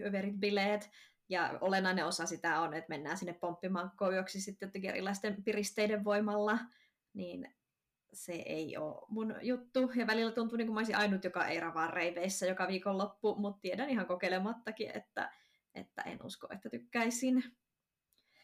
[0.06, 0.90] överit bileet.
[1.32, 6.60] Ja olennainen osa sitä on, että mennään sinne pomppimaan kojoksi sitten jotenkin erilaisten piristeiden voimalla.
[7.14, 7.56] Niin
[8.14, 9.92] se ei ole mun juttu.
[9.96, 13.62] Ja välillä tuntuu niin kuin mä olisin ainut, joka ei ravaa reiveissä joka viikonloppu, mutta
[13.62, 15.34] tiedän ihan kokeilemattakin, että,
[15.76, 17.44] että en usko, että tykkäisin.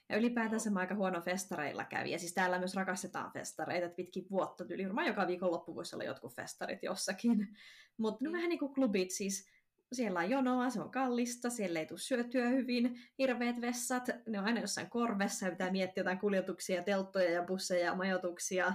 [0.10, 2.12] Ja ylipäätänsä mä aika huono festareilla kävi.
[2.12, 4.86] Ja siis täällä myös rakastetaan festareita, että pitkin vuotta tyyli.
[4.86, 7.58] Varmaan joka viikonloppu voisi olla jotkut festarit jossakin.
[7.98, 8.36] Mutta no mm.
[8.36, 9.57] vähän niin kuin klubit siis.
[9.94, 14.46] Siellä on jonoa, se on kallista, siellä ei tule syötyä hyvin, hirveät vessat, ne on
[14.46, 18.74] aina jossain korvessa ja pitää miettiä jotain kuljetuksia, telttoja ja busseja ja majoituksia.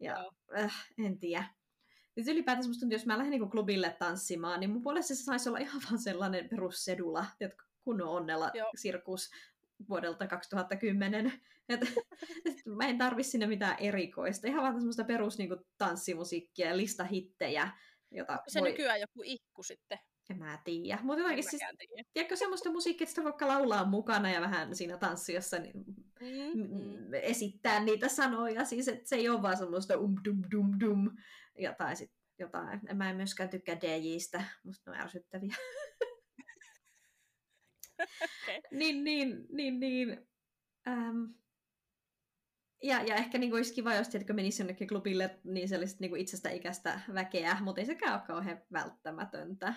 [0.00, 1.44] Ja äh, en tiedä.
[2.16, 5.48] Nyt ylipäätänsä musta tuntuu, jos mä lähden niin klubille tanssimaan, niin mun puolesta se saisi
[5.48, 8.70] olla ihan vaan sellainen perussedula, että kunnon onnella Joo.
[8.76, 9.30] sirkus
[9.88, 11.32] vuodelta 2010.
[11.68, 11.80] Et,
[12.44, 14.48] et mä en tarvi sinne mitään erikoista.
[14.48, 17.70] Ihan vaan semmoista perus niin kuin, tanssimusiikkia ja listahittejä.
[18.10, 18.70] Jota se voi...
[18.70, 19.98] nykyään joku ikku sitten?
[20.30, 20.98] En mä tiedä.
[21.02, 22.08] Mutta jotenkin siis, tiedä.
[22.12, 25.84] tiedätkö semmoista musiikkia, että sitä vaikka laulaa mukana ja vähän siinä tanssiassa niin
[26.20, 27.14] mm-hmm.
[27.14, 28.64] esittää niitä sanoja.
[28.64, 31.16] Siis että se ei ole vaan semmoista um dum dum dum.
[31.58, 32.80] Ja, tai sit jotain.
[32.94, 34.44] Mä en myöskään tykkää DJistä.
[34.64, 35.54] Musta ne on ärsyttäviä.
[38.00, 38.60] okay.
[38.78, 40.28] niin, niin, niin, niin.
[40.88, 41.24] Ähm,
[42.82, 46.50] ja, ja ehkä niin olisi kiva, jos tiedätkö, menisi jonnekin klubille niin sellaista niin itsestä
[46.50, 49.74] ikäistä väkeä, mutta ei sekään ole kauhean välttämätöntä.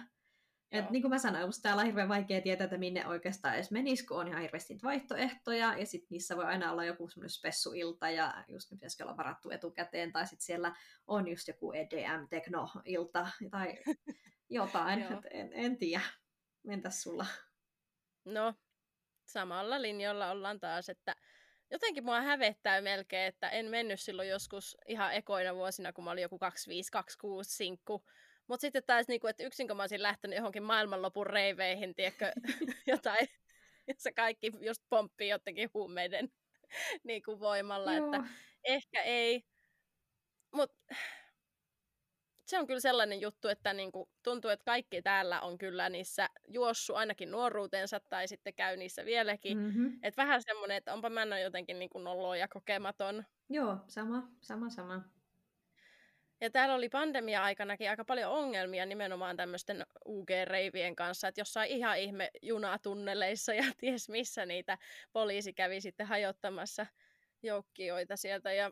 [0.72, 3.72] Et niin kuin mä sanoin, musta täällä on hirveän vaikea tietää, että minne oikeastaan edes
[3.72, 8.10] menisi, kun on ihan hirveästi vaihtoehtoja, ja sitten niissä voi aina olla joku semmoinen spessuilta,
[8.10, 10.76] ja just ne pitäisi olla varattu etukäteen, tai sitten siellä
[11.08, 13.80] on just joku EDM-tekno-ilta, tai
[14.50, 16.04] jotain, en, en tiedä.
[16.70, 17.26] Entäs sulla?
[18.26, 18.54] No,
[19.26, 21.16] samalla linjalla ollaan taas, että
[21.72, 26.22] jotenkin mua hävettää melkein, että en mennyt silloin joskus ihan ekoina vuosina, kun mä olin
[26.22, 26.40] joku 25-26
[27.42, 28.06] sinkku.
[28.48, 32.32] Mutta sitten taas, niinku, että yksin kun mä olisin lähtenyt johonkin maailmanlopun reiveihin, tiedätkö,
[32.88, 33.28] jotain,
[33.98, 36.30] se kaikki just pomppii jotenkin huumeiden
[37.04, 38.06] niin kuin voimalla, Joo.
[38.06, 38.30] että
[38.64, 39.44] ehkä ei.
[40.56, 40.96] Mutta
[42.48, 46.30] se on kyllä sellainen juttu, että niin kuin tuntuu, että kaikki täällä on kyllä niissä
[46.48, 49.58] juossut ainakin nuoruutensa tai sitten käy niissä vieläkin.
[49.58, 50.00] Mm-hmm.
[50.04, 53.26] Että vähän semmoinen, että onpa mä jotenkin niin kuin noloa ja kokematon.
[53.50, 55.17] Joo, sama, sama, sama.
[56.42, 62.32] Ja täällä oli pandemia-aikanakin aika paljon ongelmia nimenomaan tämmöisten UG-reivien kanssa, että jossain ihan ihme
[62.42, 64.78] junatunneleissa ja ties missä niitä
[65.14, 66.86] poliisi kävi sitten hajottamassa
[67.44, 68.54] joukkioita sieltä.
[68.54, 68.72] Ja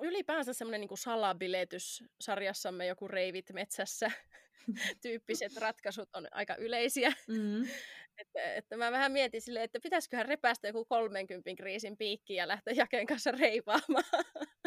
[0.00, 4.10] ylipäänsä semmoinen niin salabiletys sarjassamme joku reivit metsässä
[5.02, 7.12] tyyppiset ratkaisut on aika yleisiä.
[7.28, 7.66] Mm.
[8.18, 12.74] että, että mä vähän mietin silleen, että pitäisiköhän repästä joku 30 kriisin piikki ja lähteä
[12.76, 14.04] jakeen kanssa reipaamaan.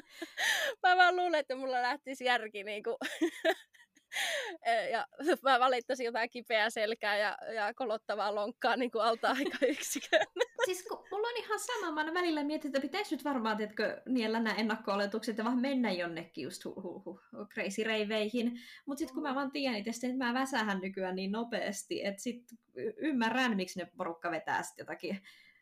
[0.83, 2.95] mä vaan luulen, että mulla lähtisi järki niin kuin
[4.93, 5.07] ja
[5.43, 9.35] mä valittaisin jotain kipeää selkää ja, ja kolottavaa lonkkaa niin kuin alta
[9.69, 10.25] yksikön.
[10.65, 14.39] siis kun mulla on ihan sama, mä välillä mietin, että pitäisi nyt varmaan, tiedätkö, niellä
[14.39, 17.19] nämä ennakko-oletukset ja vaan mennä jonnekin just hu, hu, hu,
[17.53, 18.59] crazy reiveihin.
[18.85, 22.57] Mutta sitten kun mä vaan tiedän itse, että mä väsähän nykyään niin nopeasti, että sitten
[22.97, 25.21] ymmärrän, miksi ne porukka vetää sitten jotakin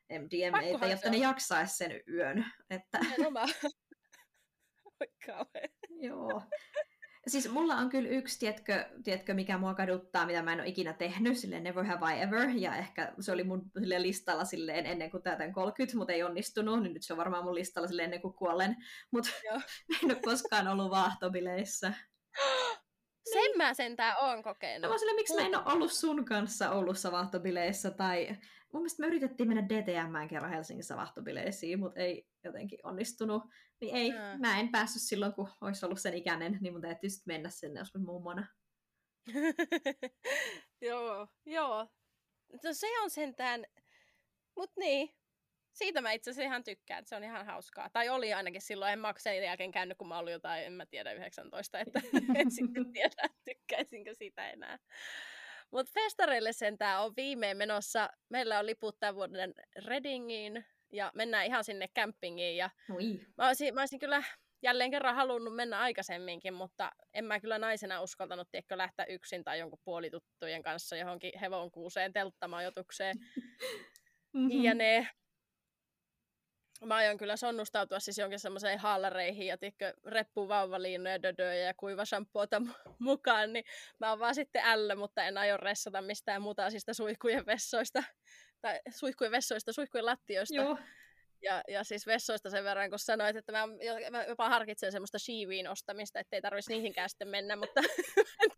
[0.10, 2.46] MDMAitä, jotta ne jaksaisi sen yön.
[2.70, 3.00] Että...
[5.90, 6.42] Joo.
[7.28, 10.94] Siis mulla on kyllä yksi, tiedätkö, tiedätkö, mikä mua kaduttaa, mitä mä en ole ikinä
[10.94, 15.12] tehnyt, silleen never have I ever, ja ehkä se oli mun silleen, listalla silleen ennen
[15.12, 18.22] kuin täytän 30, mutta ei onnistunut, niin nyt se on varmaan mun listalla silleen ennen
[18.22, 18.76] kuin kuolen,
[19.12, 19.30] mutta
[20.04, 21.94] en ole koskaan ollut vaahtobileissä.
[23.34, 23.58] Sen niin.
[23.58, 24.92] mä sentään oon kokenut.
[24.92, 28.28] No, sille, miksi mä en ole ollut sun kanssa Oulussa vaahtobileissä, tai
[28.74, 33.44] mun mielestä me yritettiin mennä DTM kerran Helsingissä vaahtobileisiin, mutta ei jotenkin onnistunut.
[33.82, 34.42] Niin ei, mm.
[34.42, 37.80] mä en päässyt silloin, kun olisi ollut sen ikäinen, niin mun täytyy sitten mennä sinne,
[37.80, 38.48] jos mummona.
[40.82, 41.88] joo, joo.
[42.64, 43.66] No se on sentään,
[44.56, 45.10] mut niin,
[45.74, 47.90] siitä mä itse asiassa ihan tykkään, että se on ihan hauskaa.
[47.90, 50.86] Tai oli ainakin silloin, en mä sen jälkeen käynyt, kun mä olin jotain, en mä
[50.86, 52.02] tiedä, 19, että
[52.40, 54.80] en sitten tiedä, tykkäisinkö sitä enää.
[55.72, 58.10] Mutta festareille sentään on viimein menossa.
[58.30, 59.54] Meillä on liput tämän vuoden
[59.86, 62.58] Readingiin ja mennään ihan sinne campingiin.
[62.58, 62.70] Ja
[63.38, 64.24] mä, olisin, mä olisin kyllä
[64.62, 69.60] jälleen kerran halunnut mennä aikaisemminkin, mutta en mä kyllä naisena uskaltanut tiedätkö, lähteä yksin tai
[69.60, 73.18] jonkun puolituttujen kanssa johonkin hevonkuuseen telttamajoitukseen.
[74.34, 74.64] mm-hmm.
[74.64, 75.08] Ja ne
[76.86, 82.06] mä aion kyllä sonnustautua siis jonkin semmoiseen haalareihin ja tiedätkö, reppu vauvaliinoja, dödöjä ja kuiva
[82.06, 82.62] shampoota
[83.00, 83.66] mukaan, niin
[84.00, 88.04] mä oon vaan sitten ällö, mutta en aio ressata mistään mutaisista suihkujen vessoista,
[88.62, 90.56] tai suihkujen vessoista, suihkujen lattioista.
[90.56, 90.78] Joo.
[91.42, 93.68] Ja, ja siis vessoista sen verran, kun sanoit, että mä,
[94.12, 97.82] mä jopa harkitsen semmoista shiviin ostamista, ettei tarvitsisi niihinkään sitten mennä, mutta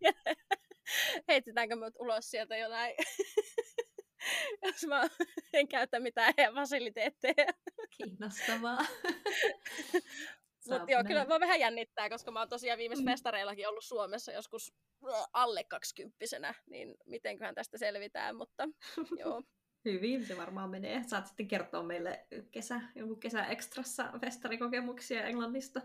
[1.28, 2.96] heitetäänkö mut ulos sieltä jotain
[4.66, 5.08] jos mä
[5.54, 7.54] en käytä mitään heidän fasiliteetteja.
[7.98, 8.78] Kiinnostavaa.
[10.70, 13.06] Mutta joo, kyllä mä vähän jännittää, koska mä oon tosiaan viimeis mm.
[13.06, 14.74] festareillakin ollut Suomessa joskus
[15.34, 18.70] alle kaksikymppisenä, niin mitenköhän tästä selvitään, mutta
[19.20, 19.44] joo.
[19.86, 21.04] Hyvin se varmaan menee.
[21.08, 25.82] Saat sitten kertoa meille kesä, jonkun kesä ekstrassa festarikokemuksia Englannista.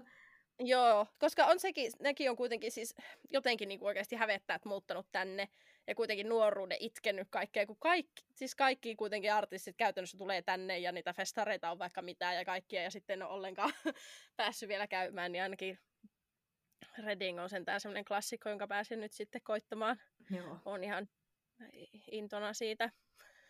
[0.58, 2.94] Joo, koska on sekin, nekin on kuitenkin siis
[3.30, 5.48] jotenkin niin oikeasti hävettää, että muuttanut tänne
[5.86, 10.92] ja kuitenkin nuoruuden itkenyt kaikkea, kun kaikki, siis kaikki kuitenkin artistit käytännössä tulee tänne ja
[10.92, 13.72] niitä festareita on vaikka mitään ja kaikkia ja sitten en ole ollenkaan
[14.36, 15.78] päässyt vielä käymään, niin ainakin
[16.98, 20.00] Reading on sentään semmoinen klassikko, jonka pääsin nyt sitten koittamaan.
[20.30, 20.58] Joo.
[20.64, 21.08] On ihan
[22.10, 22.90] intona siitä.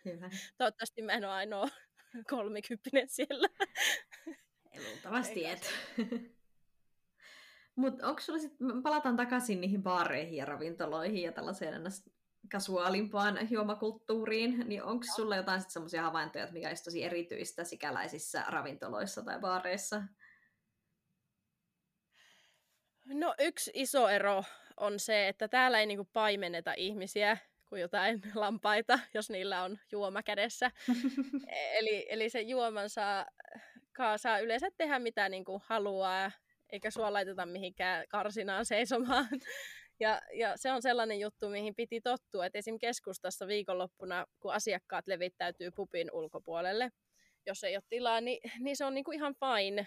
[0.04, 0.30] Hyvä.
[0.58, 1.68] Toivottavasti mä en ole ainoa
[2.30, 3.48] kolmikymppinen siellä.
[4.88, 5.70] Luultavasti et.
[7.76, 11.74] Mutta onko sulla sitten, palataan takaisin niihin baareihin ja ravintoloihin ja tällaiseen
[12.52, 19.22] kasuaalimpaan juomakulttuuriin, niin onko sulla jotain sitten semmoisia havaintoja, mikä olisi tosi erityistä sikäläisissä ravintoloissa
[19.22, 20.02] tai baareissa?
[23.04, 24.44] No yksi iso ero
[24.76, 30.22] on se, että täällä ei niinku paimenneta ihmisiä kuin jotain lampaita, jos niillä on juoma
[30.22, 30.70] kädessä.
[31.78, 33.26] eli, eli se juoman saa,
[34.16, 36.30] saa yleensä tehdä mitä niinku haluaa,
[36.70, 39.28] eikä sua laiteta mihinkään karsinaan seisomaan.
[40.00, 42.78] Ja, ja se on sellainen juttu, mihin piti tottua, että esim.
[42.78, 46.90] keskustassa viikonloppuna, kun asiakkaat levittäytyy pupin ulkopuolelle,
[47.46, 49.86] jos ei ole tilaa, niin, niin se on niinku ihan fine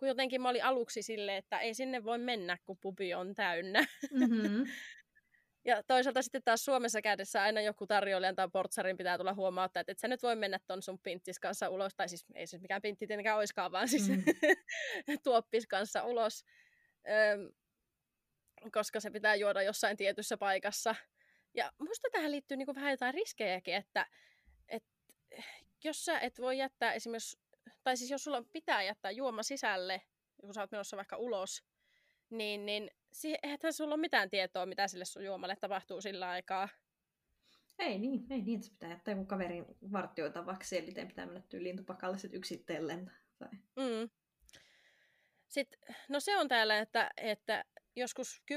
[0.00, 3.86] kun jotenkin mä olin aluksi silleen, että ei sinne voi mennä, kun pubi on täynnä.
[4.10, 4.66] Mm-hmm.
[5.68, 9.92] ja toisaalta sitten taas Suomessa kädessä aina joku tarjoilijan tai portsarin pitää tulla huomauttaa, että
[9.92, 12.82] et sä nyt voi mennä ton sun pinttis kanssa ulos, tai siis ei se mikään
[12.82, 14.22] pintti tietenkään oiskaan, vaan siis mm.
[15.24, 16.44] tuoppis kanssa ulos,
[17.08, 17.52] Öm,
[18.72, 20.94] koska se pitää juoda jossain tietyssä paikassa.
[21.54, 24.06] Ja musta tähän liittyy niinku vähän jotain riskejäkin, että
[24.68, 24.84] et,
[25.84, 27.38] jos sä et voi jättää esimerkiksi
[27.84, 30.02] tai siis jos sulla pitää jättää juoma sisälle,
[30.40, 31.64] kun sä oot menossa vaikka ulos,
[32.30, 32.90] niin, niin
[33.42, 36.68] eihän sulla ole mitään tietoa, mitä sille sun juomalle tapahtuu sillä aikaa.
[37.78, 41.76] Ei niin, ei niin, että se pitää jättää joku kaverin vartioitavaksi, eli pitää mennä tyyliin
[41.76, 43.12] tupakalle sit yksitellen.
[43.38, 43.48] Tai...
[43.76, 44.10] Mm.
[45.48, 47.64] Sitten, no se on täällä, että, että
[47.96, 48.54] joskus 10-11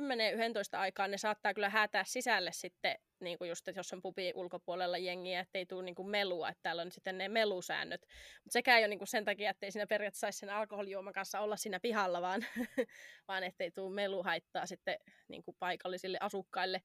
[0.77, 4.97] aikaan ne saattaa kyllä häätää sisälle sitten niin kuin just, että jos on pubi ulkopuolella
[4.97, 8.01] jengiä, ettei tule niin kuin melua, että täällä on sitten ne melusäännöt.
[8.43, 11.39] Mutta sekään ei ole niin kuin sen takia, ettei siinä periaatteessa saisi sen alkoholijuoman kanssa
[11.39, 12.45] olla siinä pihalla, vaan,
[13.27, 16.81] vaan ettei tule meluhaittaa sitten niin kuin paikallisille asukkaille.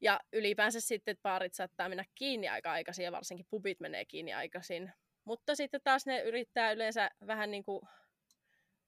[0.00, 4.92] Ja ylipäänsä sitten baarit saattaa mennä kiinni aika aikaisin ja varsinkin pubit menee kiinni aikaisin.
[5.24, 7.82] Mutta sitten taas ne yrittää yleensä vähän niin kuin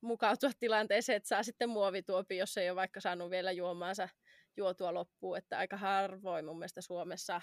[0.04, 4.08] mukautua tilanteeseen, että saa sitten muovituopi, jos ei ole vaikka saanut vielä juomaansa
[4.56, 7.40] juotua loppuun, että aika harvoin mun mielestä Suomessa,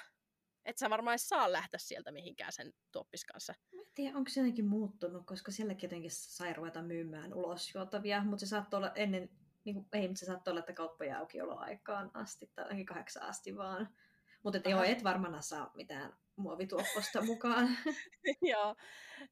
[0.66, 3.54] että sä varmaan saa lähteä sieltä mihinkään sen tuoppis kanssa.
[3.76, 8.24] Mä en tiedä, onko se jotenkin muuttunut, koska sielläkin jotenkin sai ruveta myymään ulos juotavia,
[8.24, 9.30] mutta se saattoi olla ennen,
[9.64, 13.58] niin kuin, ei, mutta se saattoi olla, että kauppoja aikaan asti tai ainakin kahdeksan asti
[13.58, 13.90] vaan.
[14.44, 17.78] Mutta et, joo, et varmana saa mitään muovituopposta mukaan.
[18.52, 18.76] Joo.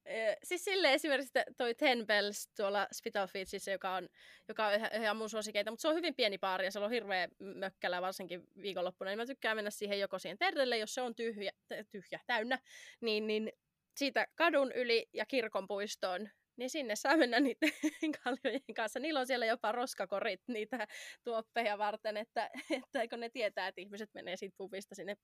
[0.05, 4.09] E, siis sille esimerkiksi toi Ten Bells tuolla Spitalfieldsissa, joka on,
[4.47, 7.27] joka on ihan, mun suosikeita, mutta se on hyvin pieni baari ja se on hirveä
[7.39, 11.51] mökkälä varsinkin viikonloppuna, niin mä tykkään mennä siihen joko siihen terdelle, jos se on tyhjä,
[11.91, 12.59] tyhjä täynnä,
[13.01, 13.51] niin, niin
[13.97, 17.71] siitä kadun yli ja kirkonpuistoon niin sinne saa mennä niiden
[18.23, 18.99] kaljojen kanssa.
[18.99, 20.87] Niillä on siellä jopa roskakorit niitä
[21.23, 22.49] tuoppeja varten, että,
[22.83, 25.15] että kun ne tietää, että ihmiset menee siitä pubista sinne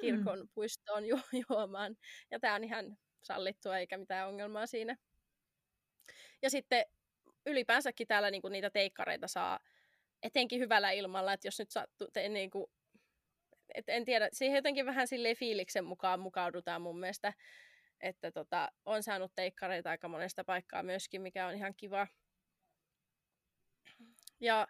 [0.00, 0.48] kirkon mm.
[0.54, 1.96] puistoon ju- juomaan.
[2.30, 4.96] Ja tämä on ihan sallittua eikä mitään ongelmaa siinä.
[6.42, 6.84] Ja sitten
[7.46, 9.60] ylipäänsäkin täällä niinku niitä teikkareita saa
[10.22, 12.70] etenkin hyvällä ilmalla, että jos nyt sattuu, te, niinku,
[13.74, 17.32] et en tiedä, siihen jotenkin vähän silleen fiiliksen mukaan mukaudutaan mun mielestä
[18.00, 22.06] että tota, on saanut teikkareita aika monesta paikkaa myöskin, mikä on ihan kiva.
[24.40, 24.68] Ja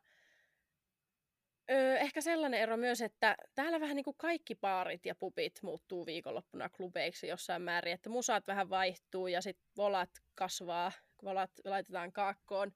[1.70, 6.06] öö, ehkä sellainen ero myös, että täällä vähän niin kuin kaikki baarit ja pubit muuttuu
[6.06, 12.72] viikonloppuna klubeiksi jossain määrin, että musaat vähän vaihtuu ja sitten volat kasvaa, volat laitetaan kaakkoon,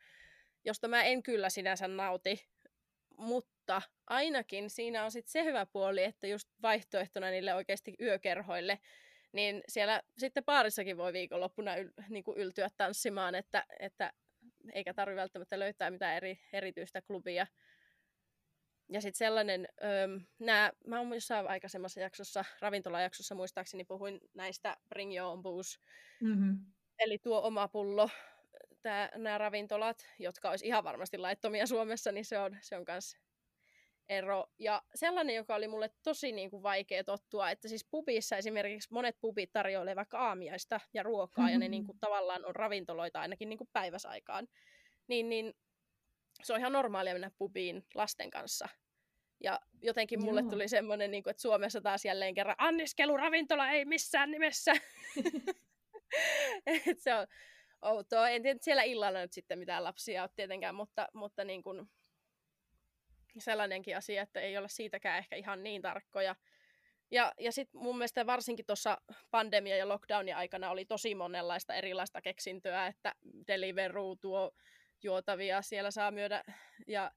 [0.65, 2.47] josta mä en kyllä sinänsä nauti,
[3.17, 8.79] mutta ainakin siinä on sitten se hyvä puoli, että just vaihtoehtona niille oikeasti yökerhoille
[9.35, 14.13] niin siellä sitten baarissakin voi viikonloppuna yl, niin kuin yltyä tanssimaan, että, että
[14.73, 17.47] eikä tarvitse välttämättä löytää mitään eri, erityistä klubia.
[18.89, 25.17] Ja sitten sellainen, öö, nää, mä oon jossain aikaisemmassa jaksossa, ravintolajaksossa muistaakseni puhuin näistä Bring
[25.17, 25.79] Your Own Booze,
[26.21, 26.59] mm-hmm.
[26.99, 28.11] eli tuo oma pullo,
[29.17, 33.17] nämä ravintolat, jotka olisi ihan varmasti laittomia Suomessa, niin se on, se on myös
[34.09, 34.47] ero.
[34.59, 39.17] Ja sellainen, joka oli mulle tosi niin kuin vaikea tottua, että siis pubissa esimerkiksi monet
[39.21, 43.59] pubit tarjoilee vaikka aamiaista ja ruokaa, ja ne niin kuin, tavallaan on ravintoloita ainakin niin
[43.59, 44.49] kuin päiväsaikaan.
[45.09, 45.55] Niin, niin
[46.43, 48.69] se on ihan normaalia mennä pubiin lasten kanssa.
[49.41, 50.51] Ja jotenkin mulle Joo.
[50.51, 54.73] tuli semmoinen, niin kuin, että Suomessa taas jälleen kerran anniskeluravintola ei missään nimessä.
[56.67, 57.27] Et se on
[57.83, 58.29] outoa.
[58.29, 61.91] En tiedä, siellä illalla nyt sitten mitään lapsia ole tietenkään, mutta, mutta niin kuin
[63.39, 66.37] sellainenkin asia, että ei olla siitäkään ehkä ihan niin tarkkoja.
[67.11, 68.99] Ja, ja sitten mun mielestä varsinkin tuossa
[69.31, 73.15] pandemia- ja lockdownin aikana oli tosi monenlaista erilaista keksintöä, että
[73.47, 74.53] Deliveroo tuo
[75.03, 76.45] juotavia, siellä saa myydä
[76.87, 77.11] ja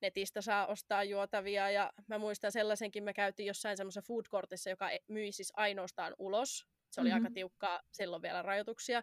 [0.00, 1.70] netistä saa ostaa juotavia.
[1.70, 6.14] Ja mä muistan sellaisenkin, me käytiin jossain semmoisessa food courtissa, joka e, myi siis ainoastaan
[6.18, 6.66] ulos.
[6.90, 7.24] Se oli mm-hmm.
[7.24, 8.98] aika tiukkaa, silloin vielä rajoituksia,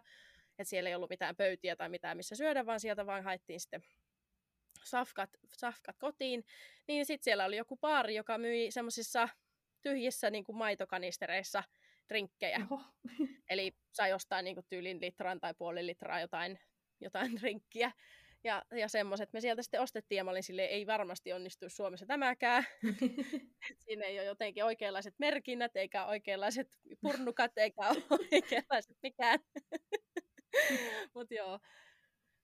[0.58, 3.82] että siellä ei ollut mitään pöytiä tai mitään missä syödä, vaan sieltä vaan haettiin sitten
[4.84, 6.44] safkat, safkat kotiin.
[6.88, 9.28] Niin sitten siellä oli joku baari, joka myi semmoisissa
[9.82, 11.62] tyhjissä niin kuin maitokanistereissa
[12.08, 12.66] drinkkejä.
[12.70, 12.82] Oho.
[13.50, 16.58] Eli sai ostaa niin kuin tyylin litran tai puoli litraa jotain,
[17.00, 17.92] jotain drinkkiä.
[18.44, 22.06] Ja, ja semmoiset me sieltä sitten ostettiin ja mä olin silleen, ei varmasti onnistu Suomessa
[22.06, 22.64] tämäkään.
[23.84, 27.82] Siinä ei ole jotenkin oikeanlaiset merkinnät, eikä oikeanlaiset purnukat, eikä
[28.32, 29.40] oikeanlaiset mikään.
[31.14, 31.58] Mutta joo.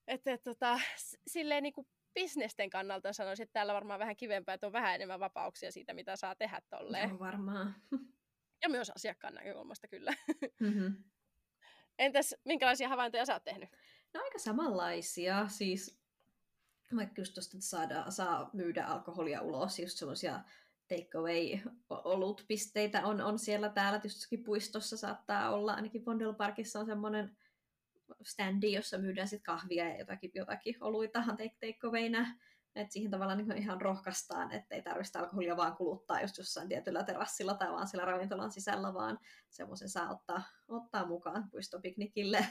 [0.06, 0.80] Että et, tota,
[1.26, 1.86] silleen niinku
[2.20, 6.16] bisnesten kannalta sanoisin, että täällä varmaan vähän kivempää, että on vähän enemmän vapauksia siitä, mitä
[6.16, 7.08] saa tehdä tolleen.
[7.08, 7.74] Joo, varmaan.
[8.62, 10.14] Ja myös asiakkaan näkökulmasta kyllä.
[10.60, 11.04] Mm-hmm.
[11.98, 13.68] Entäs minkälaisia havaintoja sä oot tehnyt?
[14.14, 15.48] No aika samanlaisia.
[15.48, 16.00] Siis
[16.96, 20.40] vaikka just tosta, että saada, saa myydä alkoholia ulos, just semmoisia
[20.88, 23.98] takeaway-olutpisteitä on, on siellä täällä.
[23.98, 27.36] Tietysti puistossa saattaa olla, ainakin Vondel Parkissa on semmoinen
[28.22, 31.24] standi, jossa myydään sit kahvia ja jotakin, jotakin oluita
[31.60, 32.26] takeawayna.
[32.74, 37.02] Että siihen tavallaan niin ihan rohkaistaan, että ei tarvitse alkoholia vaan kuluttaa just jossain tietyllä
[37.02, 39.18] terassilla tai vaan sillä ravintolan sisällä, vaan
[39.50, 42.46] semmoisen saa ottaa, ottaa mukaan puistopiknikille.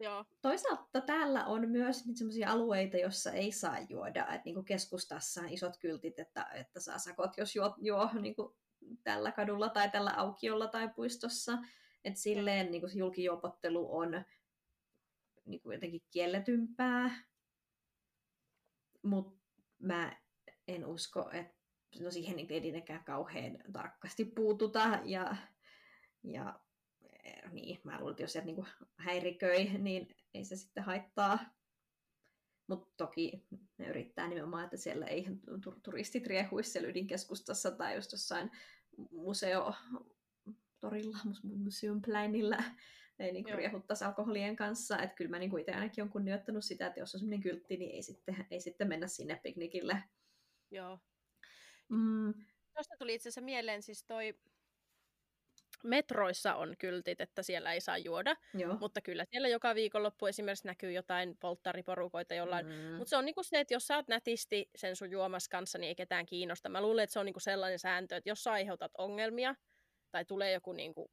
[0.00, 0.24] Joo.
[0.42, 4.20] Toisaalta täällä on myös niitä sellaisia alueita, joissa ei saa juoda.
[4.20, 8.34] Että niin keskustassa on isot kyltit, että, että saa sakot, jos juo, juo niin
[9.02, 11.58] tällä kadulla tai tällä aukiolla tai puistossa.
[12.04, 14.24] Että silleen niin julkijuopottelu on
[15.44, 17.24] niin kuin jotenkin kielletympää.
[19.02, 19.40] Mutta
[19.78, 20.16] mä
[20.68, 21.60] en usko, että
[22.00, 25.00] no siihen niin ei kauhean tarkasti puututa.
[25.04, 25.36] Ja,
[26.22, 26.60] ja
[27.52, 31.38] niin, mä luulen, että jos se niin häiriköi, niin ei se sitten haittaa.
[32.66, 33.46] Mutta toki
[33.78, 35.26] ne yrittää nimenomaan, että siellä ei
[35.82, 38.50] turistit riehuisi siellä ydinkeskustassa tai just jossain
[39.10, 39.74] museo
[40.80, 42.64] torilla, museum plänillä
[43.20, 44.98] ei niin riehuttaisi alkoholien kanssa.
[44.98, 47.94] Että kyllä mä niin itse ainakin olen kunnioittanut sitä, että jos on sellainen kyltti, niin
[47.94, 50.02] ei sitten, ei sitten mennä sinne piknikille.
[50.70, 50.98] Joo.
[51.88, 52.34] Mm.
[52.74, 54.34] Tuosta tuli itse asiassa mieleen siis toi
[55.84, 58.76] metroissa on kyltit, että siellä ei saa juoda, Joo.
[58.80, 62.66] mutta kyllä siellä joka viikonloppu esimerkiksi näkyy jotain polttariporukoita jollain.
[62.66, 62.72] Mm.
[62.72, 65.88] Mutta se on niinku se, että jos sä oot nätisti sen sun juomas kanssa, niin
[65.88, 66.68] ei ketään kiinnosta.
[66.68, 69.54] Mä luulen, että se on niinku sellainen sääntö, että jos sä aiheutat ongelmia
[70.10, 71.10] tai tulee joku niinku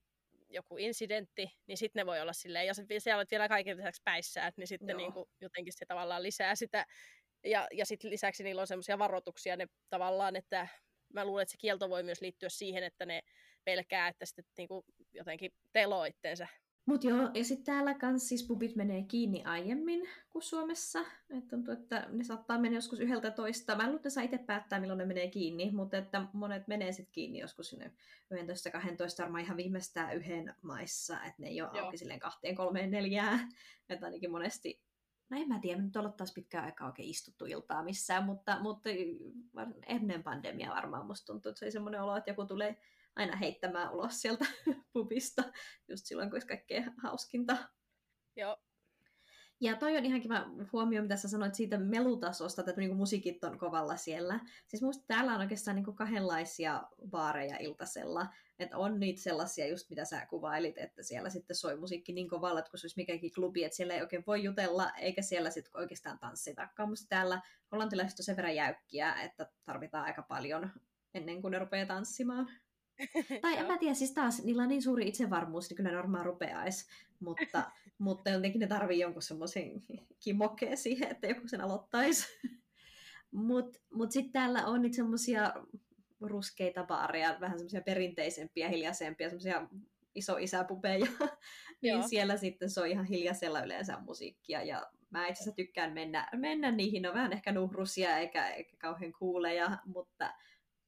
[0.49, 4.53] joku incidentti, niin sitten ne voi olla silleen, jos siellä olet vielä kaiken lisäksi päissään,
[4.57, 6.85] niin sitten niin kuin, jotenkin se tavallaan lisää sitä.
[7.43, 10.67] Ja, ja sitten lisäksi niillä on semmoisia varoituksia ne tavallaan, että
[11.13, 13.21] mä luulen, että se kielto voi myös liittyä siihen, että ne
[13.63, 15.51] pelkää, että sitten niin kuin, jotenkin
[16.07, 16.47] itteensä
[16.87, 20.99] mutta joo, ja sitten täällä kans siis pubit menee kiinni aiemmin kuin Suomessa.
[21.29, 23.75] Et tuntuu, että ne saattaa mennä joskus yhdeltä toista.
[23.75, 26.91] Mä en luulen, että saa itse päättää, milloin ne menee kiinni, mutta että monet menee
[26.91, 27.91] sitten kiinni joskus sinne
[28.33, 28.37] 11-12,
[29.19, 31.85] varmaan ihan viimeistään yhden maissa, että ne ei ole joo.
[31.85, 33.49] auki silleen kahteen, kolmeen, neljään.
[33.89, 34.87] Että ainakin monesti
[35.29, 38.89] No en mä tiedä, nyt ollaan taas pitkään aikaa oikein istuttu iltaa missään, mutta, mutta
[39.87, 42.77] ennen pandemiaa varmaan musta tuntuu, että se oli semmoinen olo, että joku tulee
[43.17, 44.45] aina heittämään ulos sieltä
[44.93, 45.43] pubista,
[45.87, 47.57] just silloin, kun olisi kaikkein hauskinta.
[48.35, 48.57] Joo.
[49.61, 53.57] Ja toi on ihan kiva huomio, mitä sä sanoit siitä melutasosta, että niinku musiikit on
[53.57, 54.39] kovalla siellä.
[54.67, 58.25] Siis musta täällä on oikeastaan niinku kahdenlaisia baareja iltasella.
[58.59, 62.59] Että on niitä sellaisia, just mitä sä kuvailit, että siellä sitten soi musiikki niin kovalla,
[62.59, 65.77] että kun se olisi mikäkin klubi, että siellä ei oikein voi jutella, eikä siellä sitten
[65.81, 66.89] oikeastaan tanssitakaan.
[66.89, 67.41] Musta täällä
[67.71, 70.71] hollantilaiset on sen verran jäykkiä, että tarvitaan aika paljon
[71.13, 72.47] ennen kuin ne rupeaa tanssimaan.
[73.41, 76.25] Tai en mä tiedä, siis taas niillä on niin suuri itsevarmuus, niin kyllä ne varmaan
[76.25, 76.87] rupeaisi,
[77.19, 79.71] mutta, mutta jotenkin ne tarvii jonkun semmoisen
[80.23, 82.27] kimokkeen siihen, että joku sen aloittaisi.
[83.31, 85.53] Mutta mut sitten täällä on niitä semmoisia
[86.21, 89.67] ruskeita baareja, vähän semmoisia perinteisempiä, hiljaisempia, semmoisia
[90.15, 91.07] isoisäpubeja,
[91.81, 96.71] niin siellä sitten soi ihan hiljaisella yleensä musiikkia, ja mä itse asiassa tykkään mennä, mennä
[96.71, 100.33] niihin, ne on vähän ehkä nuhrusia eikä, eikä kauhean kuuleja, mutta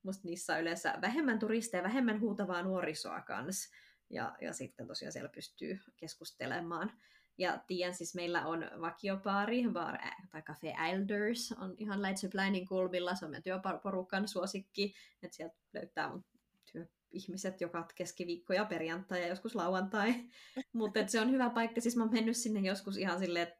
[0.03, 3.75] musta niissä on yleensä vähemmän turisteja, vähemmän huutavaa nuorisoa kanssa.
[4.09, 6.91] Ja, ja sitten tosiaan siellä pystyy keskustelemaan.
[7.37, 9.97] Ja tiedän, siis meillä on vakiopaari, bar,
[10.31, 14.93] tai Cafe Elders, on ihan Leitseplainin kulmilla, se on meidän työporukan suosikki,
[15.23, 16.25] että sieltä löytää mun
[16.71, 20.13] työ, ihmiset joka keskiviikko ja perjantai ja joskus lauantai.
[20.73, 23.59] Mutta se on hyvä paikka, siis mä oon mennyt sinne joskus ihan silleen, että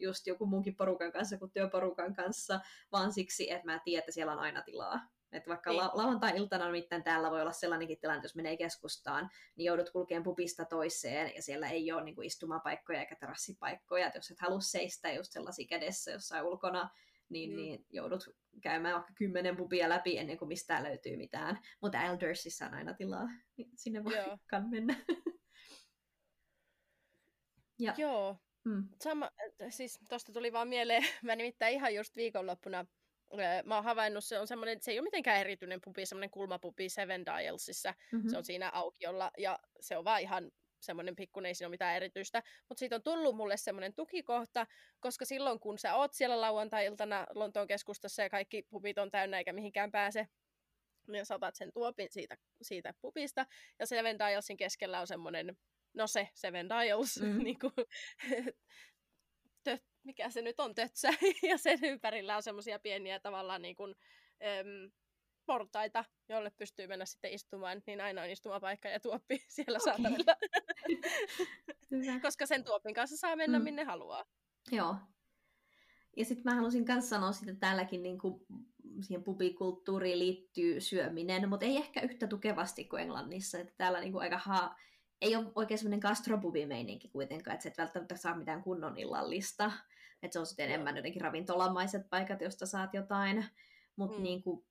[0.00, 2.60] just joku muunkin porukan kanssa kuin työporukan kanssa,
[2.92, 5.00] vaan siksi, että mä tiedän, että siellä on aina tilaa.
[5.34, 5.80] Että vaikka niin.
[5.80, 10.64] la- lauantai-iltana nimittäin täällä voi olla sellainenkin tilanne, jos menee keskustaan, niin joudut kulkeen pubista
[10.64, 14.06] toiseen, ja siellä ei ole niin kuin istumapaikkoja eikä terassipaikkoja.
[14.06, 16.90] Että jos et halua seistä just sellaisia kädessä jossain ulkona,
[17.28, 17.56] niin, mm.
[17.56, 18.28] niin joudut
[18.60, 21.58] käymään vaikka kymmenen pubia läpi ennen kuin mistään löytyy mitään.
[21.80, 24.38] Mutta Eldersissa on aina tilaa, niin sinne voi Joo.
[24.70, 24.96] mennä.
[27.78, 28.36] ja, Joo.
[28.64, 28.88] Mm.
[29.02, 29.30] Sama,
[29.68, 32.86] siis tuosta tuli vaan mieleen, mä nimittäin ihan just viikonloppuna
[33.64, 37.24] mä oon havainnut, se on semmoinen, se ei ole mitenkään erityinen pubi, semmoinen kulmapubi Seven
[37.26, 38.30] Dialsissa, mm-hmm.
[38.30, 41.96] se on siinä aukiolla, ja se on vaan ihan semmoinen pikkuinen, ei siinä ole mitään
[41.96, 44.66] erityistä, mutta siitä on tullut mulle semmoinen tukikohta,
[45.00, 49.52] koska silloin kun sä oot siellä lauantai-iltana Lontoon keskustassa ja kaikki pubit on täynnä eikä
[49.52, 50.28] mihinkään pääse,
[51.08, 53.46] niin sä otat sen tuopin siitä, siitä pubista,
[53.78, 55.56] ja Seven Dialsin keskellä on semmoinen,
[55.94, 57.44] no se Seven Dials, mm.
[57.44, 57.72] niin kuin,
[60.04, 61.08] mikä se nyt on, tötsä,
[61.50, 63.94] ja sen ympärillä on semmoisia pieniä tavallaan niin kuin,
[64.60, 64.90] äm,
[65.46, 69.94] portaita, jolle pystyy mennä sitten istumaan, niin aina on istumapaikka ja tuoppi siellä okay.
[69.94, 70.36] saatavilla.
[72.22, 73.64] Koska sen tuopin kanssa saa mennä mm.
[73.64, 74.24] minne haluaa.
[74.72, 74.96] Joo.
[76.16, 78.46] Ja sitten mä halusin myös sanoa, että täälläkin niin kuin
[79.00, 83.58] siihen pubikulttuuriin liittyy syöminen, mutta ei ehkä yhtä tukevasti kuin Englannissa.
[83.58, 84.76] Että täällä niin kuin aika ha-
[85.20, 89.72] ei ole oikein semmoinen gastrobubimeininki kuitenkaan, että sä et välttämättä saa mitään kunnon illallista.
[90.24, 93.44] Että se on sitten enemmän jotenkin ravintolamaiset paikat, josta saat jotain.
[93.96, 94.22] Mutta mm.
[94.22, 94.64] niin kuin,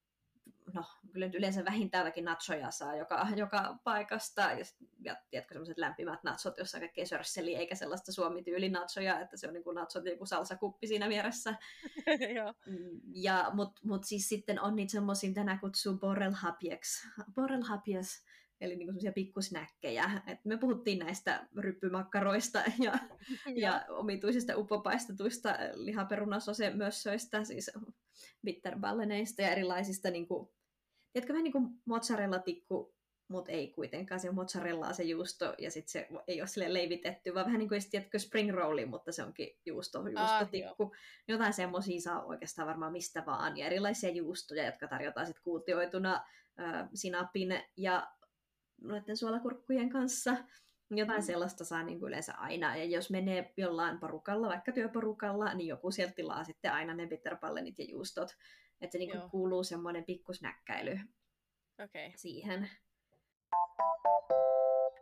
[0.73, 4.41] no, kyllä nyt yleensä vähintäänkin nachoja saa joka, joka paikasta.
[4.41, 4.65] Ja,
[4.99, 9.53] ja tiedätkö, semmoiset lämpimät nachot, jossa kaikkea sörsseliä, eikä sellaista suomityyli nachoja, että se on
[9.53, 11.55] niin kuin nachot joku salsakuppi siinä vieressä.
[12.65, 17.07] Mm, ja, Mutta mut siis sitten on niitä semmoisia, tänään kutsuu borrelhapieks.
[17.35, 18.25] Borrelhapieks
[18.63, 20.11] eli niin semmoisia pikkusnäkkejä.
[20.27, 22.93] Et me puhuttiin näistä ryppymakkaroista ja,
[23.63, 27.71] ja omituisista upopaistetuista lihaperunasose-mössöistä, siis
[28.45, 30.49] bitterballeneista ja erilaisista, niin kuin,
[31.13, 32.93] tiedätkö, vähän niin kuin mozzarella-tikku,
[33.27, 37.45] mutta ei kuitenkaan se mozzarellaa se juusto, ja sitten se ei ole sille leivitetty, vaan
[37.45, 40.83] vähän niin kuin, tiedätkö, spring rolli, mutta se onkin juusto, juustotikku.
[40.83, 40.91] Ah,
[41.27, 46.23] Jotain semmoisia saa oikeastaan varmaan mistä vaan, ja erilaisia juustoja, jotka tarjotaan sitten kuutioituna
[46.59, 48.07] äh, sinapin ja
[48.81, 50.37] noiden suolakurkkujen kanssa.
[50.91, 51.25] Jotain mm.
[51.25, 52.77] sellaista saa niin kuin yleensä aina.
[52.77, 57.79] Ja jos menee jollain porukalla, vaikka työporukalla, niin joku sieltä tilaa sitten aina ne bitterballenit
[57.79, 58.29] ja juustot.
[58.81, 60.99] Että se niin kuin kuuluu semmoinen pikkusnäkkäily
[61.83, 62.11] okay.
[62.15, 62.69] siihen.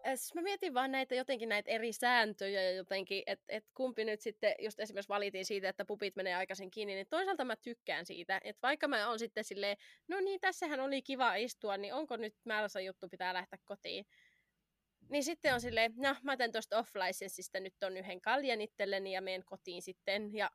[0.05, 4.21] Siis mä mietin vaan näitä jotenkin näitä eri sääntöjä ja jotenkin, että et kumpi nyt
[4.21, 8.41] sitten, just esimerkiksi valitin siitä, että pupit menee aikaisin kiinni, niin toisaalta mä tykkään siitä,
[8.43, 9.77] että vaikka mä oon sitten silleen,
[10.07, 14.05] no niin, tässähän oli kiva istua, niin onko nyt määrässä juttu pitää lähteä kotiin.
[15.09, 19.21] Niin sitten on silleen, no mä teen tuosta off-licensista nyt on yhden kaljan itselleni ja
[19.21, 20.33] menen kotiin sitten.
[20.33, 20.51] Ja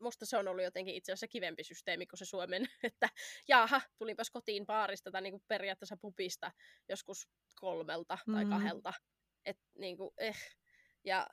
[0.00, 3.08] musta se on ollut jotenkin itse asiassa kivempi systeemi kuin se Suomen, että
[3.48, 6.52] jaha, tulinpas kotiin baarista tai niin kuin periaatteessa pupista
[6.88, 7.28] joskus
[7.60, 8.50] kolmelta tai mm.
[8.50, 8.92] kahdelta.
[9.44, 10.56] Et, niin kuin, eh.
[11.04, 11.26] ja,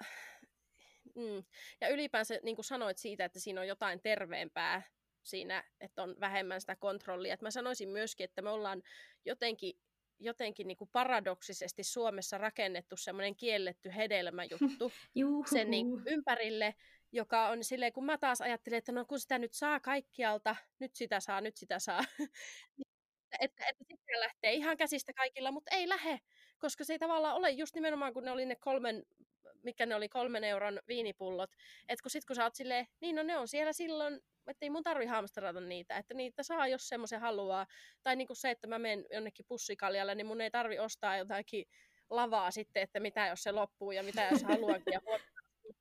[1.16, 1.44] mm.
[1.82, 4.82] ja ylipäänsä niin kuin sanoit siitä, että siinä on jotain terveempää
[5.24, 7.34] siinä, että on vähemmän sitä kontrollia.
[7.34, 8.84] Et mä sanoisin myöskin, että me ollaan
[9.26, 9.80] jotenkin
[10.20, 14.92] jotenkin niin kuin paradoksisesti Suomessa rakennettu semmoinen kielletty hedelmäjuttu
[15.54, 16.76] sen niin kuin ympärille,
[17.12, 20.96] joka on silleen, kun mä taas ajattelin, että no kun sitä nyt saa kaikkialta, nyt
[20.96, 22.04] sitä saa, nyt sitä saa,
[22.78, 22.88] niin
[23.40, 26.20] että, että sitten lähtee ihan käsistä kaikilla, mutta ei lähe,
[26.60, 29.04] koska se ei tavallaan ole just nimenomaan, kun ne oli ne kolmen,
[29.64, 31.50] mikä ne oli kolmen euron viinipullot,
[31.90, 34.70] että kun sit kun sä oot silleen, niin no ne on siellä silloin, että ei
[34.70, 37.68] mun tarvi hamsterata niitä, että niitä saa, jos semmoisen haluaa,
[38.04, 41.66] tai niin kuin se, että mä menen jonnekin pussikaljalle, niin mun ei tarvi ostaa jotakin
[42.10, 45.02] lavaa sitten, että mitä jos se loppuu ja mitä jos haluakin ja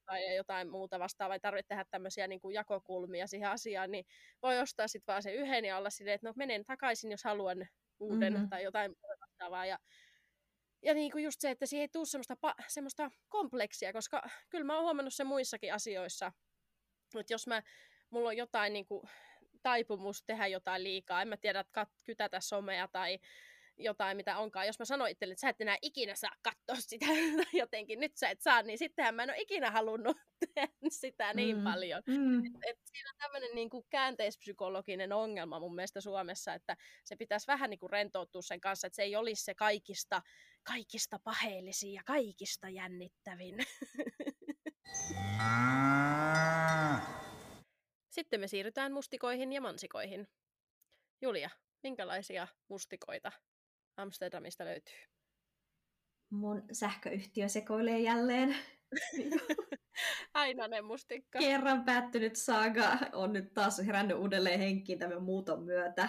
[0.07, 4.05] tai jotain muuta vastaavaa, vai tarvitse tehdä tämmöisiä niin kuin jakokulmia siihen asiaan, niin
[4.43, 7.69] voi ostaa sitten vaan se yhden ja olla silleen, että no menen takaisin, jos haluan
[8.01, 8.49] uuden mm-hmm.
[8.49, 9.67] tai jotain vastaavaa.
[9.67, 9.79] Ja,
[10.83, 12.37] ja niin kuin just se, että siihen ei tule semmoista,
[12.69, 16.33] semmoista kompleksia, koska kyllä mä oon huomannut se muissakin asioissa,
[17.21, 17.63] että jos mä,
[18.11, 19.09] mulla on jotain niin kuin,
[19.63, 23.19] taipumus tehdä jotain liikaa, en mä tiedä, että kytätä somea tai
[23.79, 24.67] jotain, mitä onkaan.
[24.67, 27.07] Jos mä sanoin itselle, että sä et enää ikinä saa katsoa sitä
[27.63, 30.17] jotenkin, nyt sä et saa, niin sittenhän mä en ole ikinä halunnut
[30.55, 31.65] tehdä sitä niin mm.
[31.65, 32.03] paljon.
[32.07, 32.47] Mm.
[32.47, 37.47] Et, et siinä on tämmöinen niin kuin käänteispsykologinen ongelma mun mielestä Suomessa, että se pitäisi
[37.47, 40.23] vähän niin kuin rentoutua sen kanssa, että se ei olisi se kaikista,
[40.63, 43.57] kaikista paheellisin ja kaikista jännittävin.
[48.11, 50.29] Sitten me siirrytään mustikoihin ja mansikoihin.
[51.23, 51.51] Julia,
[51.83, 53.33] minkälaisia mustikoita
[53.97, 54.99] Amsterdamista löytyy?
[56.31, 58.57] Mun sähköyhtiö sekoilee jälleen.
[60.35, 61.39] Aina ne mustikka.
[61.39, 66.09] Kerran päättynyt saaga on nyt taas herännyt uudelleen henkiin tämän muuton myötä.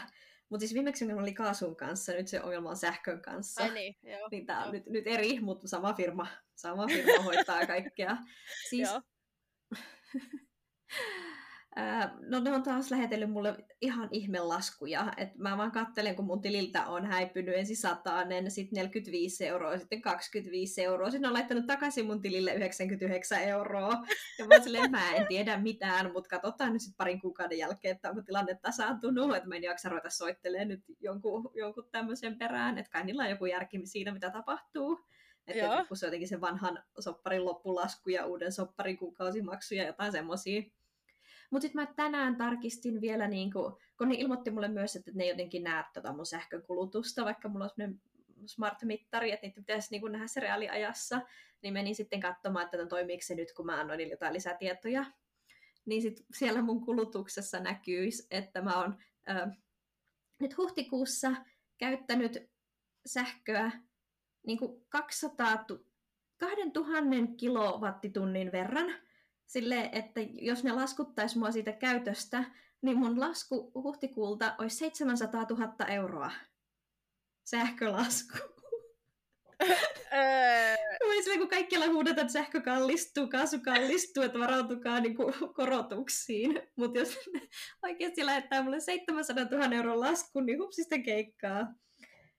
[0.49, 3.63] Mutta siis viimeksi ongelma oli kaasun kanssa, nyt se ongelma on sähkön kanssa.
[3.63, 4.27] Ai niin, joo.
[4.31, 4.71] Niin tää on joo.
[4.73, 8.17] nyt, nyt eri, mutta sama firma, sama firma hoitaa kaikkea.
[8.69, 8.89] Siis,
[12.30, 15.13] no ne on taas lähetellyt mulle ihan ihmelaskuja.
[15.17, 20.01] Et mä vaan kattelen, kun mun tililtä on häipynyt ensin satanen, sitten 45 euroa, sitten
[20.01, 21.11] 25 euroa.
[21.11, 23.91] Sitten on laittanut takaisin mun tilille 99 euroa.
[24.39, 28.09] Ja mä silleen, mä en tiedä mitään, mutta katsotaan nyt sitten parin kuukauden jälkeen, että
[28.09, 29.36] onko tilanne tasaantunut.
[29.36, 32.78] Että mä en jaksa ruveta soittelemaan nyt jonkun, jonkun tämmöisen perään.
[32.78, 34.99] Että kai niillä on joku järki siinä, mitä tapahtuu.
[35.47, 40.11] Että kun se on jotenkin se vanhan sopparin loppulasku ja uuden sopparin kuukausimaksu ja jotain
[40.11, 40.63] semmoisia.
[41.49, 45.27] Mutta sitten mä tänään tarkistin vielä, niin kun, kun ne ilmoitti mulle myös, että ne
[45.27, 48.01] jotenkin näe tätä mun sähkönkulutusta, vaikka mulla on semmoinen
[48.45, 51.21] smart-mittari, että niitä pitäisi niin nähdä se reaaliajassa,
[51.61, 55.05] niin menin sitten katsomaan, että no toimiiko se nyt, kun mä annoin niille jotain lisätietoja.
[55.85, 58.97] Niin sitten siellä mun kulutuksessa näkyisi, että mä oon
[59.29, 59.47] ö,
[60.39, 61.31] nyt huhtikuussa
[61.77, 62.49] käyttänyt
[63.05, 63.71] sähköä
[64.45, 65.87] niin kuin 200, tu-
[66.37, 69.06] 2000 kilowattitunnin verran,
[69.47, 72.43] sille, että jos ne laskuttaisi mua siitä käytöstä,
[72.81, 76.31] niin mun lasku huhtikuulta olisi 700 000 euroa.
[77.43, 78.37] Sähkölasku.
[80.13, 80.77] Öö,
[81.27, 86.61] Mä kun kaikkialla huudetaan, että sähkö kallistuu, kaasu kallistuu, että varautukaa niin kuin, korotuksiin.
[86.75, 87.19] Mutta jos
[87.83, 91.73] oikeasti lähettää mulle 700 000 euron laskun, niin hupsista keikkaa.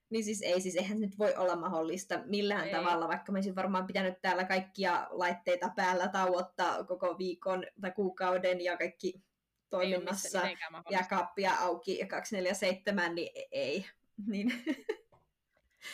[0.09, 2.73] Niin siis ei, siis eihän se nyt voi olla mahdollista millään Ei.
[2.73, 8.61] tavalla, vaikka mä olisin varmaan pitänyt täällä kaikkia laitteita päällä tauottaa koko viikon tai kuukauden
[8.61, 9.23] ja kaikki
[9.69, 10.41] toiminnassa
[10.89, 13.85] ja kappia auki ja 247, niin e- ei.
[14.27, 14.63] Niin,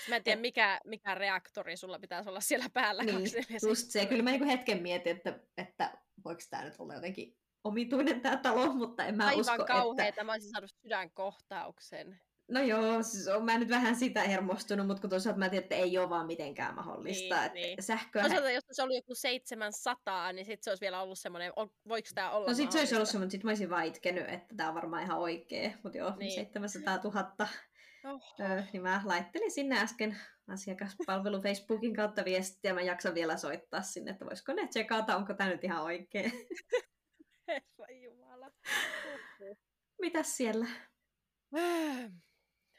[0.09, 3.03] Mä en tiedä, mikä, mikä reaktori sulla pitäisi olla siellä päällä.
[3.03, 3.69] niin 247.
[3.71, 4.05] just se.
[4.05, 8.73] Kyllä mä niinku hetken mietin, että, että voiko tämä nyt olla jotenkin omituinen tämä talo,
[8.73, 10.09] mutta en mä Aivan usko, kauheeta.
[10.09, 10.23] että...
[10.23, 12.19] Mä olisin saanut sydänkohtauksen.
[12.47, 15.75] No joo, siis on mä nyt vähän sitä hermostunut, mutta kun toisaalta mä tiedän, että
[15.75, 17.35] ei ole vaan mitenkään mahdollista.
[17.35, 17.83] Niin, että niin.
[17.83, 18.21] sähköä...
[18.21, 21.51] Toisaalta, jos se oli joku 700, niin sitten se olisi vielä ollut semmoinen,
[21.87, 24.55] voiko tämä olla No sit se olisi ollut semmoinen, sit mä olisin vaan itkenyt, että
[24.57, 25.73] tämä on varmaan ihan oikee.
[25.83, 26.19] Mutta joo, Niin.
[26.19, 26.31] niin.
[26.31, 27.31] 700 000.
[28.05, 28.35] Oho.
[28.39, 30.17] Öö, niin mä laittelin sinne äsken
[30.47, 32.73] asiakaspalvelu Facebookin kautta viestiä.
[32.73, 36.31] Mä jaksan vielä soittaa sinne, että voisiko ne tsekata, onko tämä nyt ihan oikein.
[37.47, 38.51] Herra Jumala.
[40.01, 40.67] Mitäs siellä?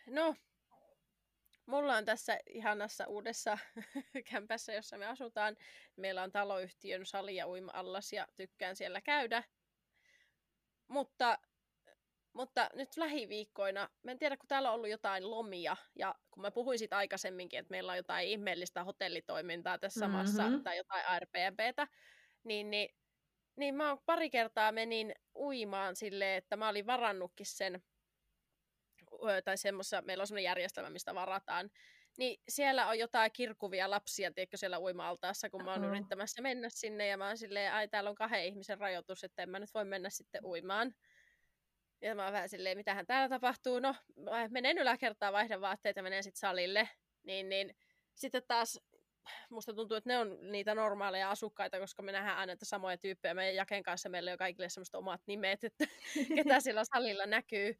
[0.07, 0.35] No,
[1.67, 3.59] mulla on tässä ihanassa uudessa
[4.31, 5.57] kämpässä, jossa me asutaan.
[5.97, 9.43] Meillä on taloyhtiön sali ja uima-allas ja tykkään siellä käydä.
[10.89, 11.39] Mutta,
[12.33, 16.51] mutta nyt lähiviikkoina, mä en tiedä kun täällä on ollut jotain lomia ja kun mä
[16.51, 20.63] puhuin siitä aikaisemminkin, että meillä on jotain ihmeellistä hotellitoimintaa tässä samassa Mhm.
[20.63, 21.87] tai jotain Airbnbtä,
[22.45, 22.89] niin, niin,
[23.57, 27.83] niin mä oon pari kertaa menin uimaan silleen, että mä olin varannutkin sen
[29.45, 31.71] tai semmoissa, meillä on semmoinen järjestelmä, mistä varataan,
[32.19, 37.07] niin siellä on jotain kirkuvia lapsia, tiedätkö, siellä uima-altaassa, kun mä oon yrittämässä mennä sinne,
[37.07, 39.85] ja mä oon silleen, ai täällä on kahden ihmisen rajoitus, että en mä nyt voi
[39.85, 40.95] mennä sitten uimaan.
[42.01, 46.03] Ja mä oon vähän silleen, mitähän täällä tapahtuu, no mä menen yläkertaan, vaihdan vaatteet ja
[46.03, 46.89] menen sitten salille.
[47.23, 47.77] Niin, niin
[48.14, 48.81] sitten taas
[49.51, 53.35] musta tuntuu, että ne on niitä normaaleja asukkaita, koska me nähdään aina näitä samoja tyyppejä.
[53.35, 55.85] Meidän Jaken kanssa meillä on kaikille semmoiset omat nimet, että
[56.37, 57.79] ketä sillä salilla näkyy.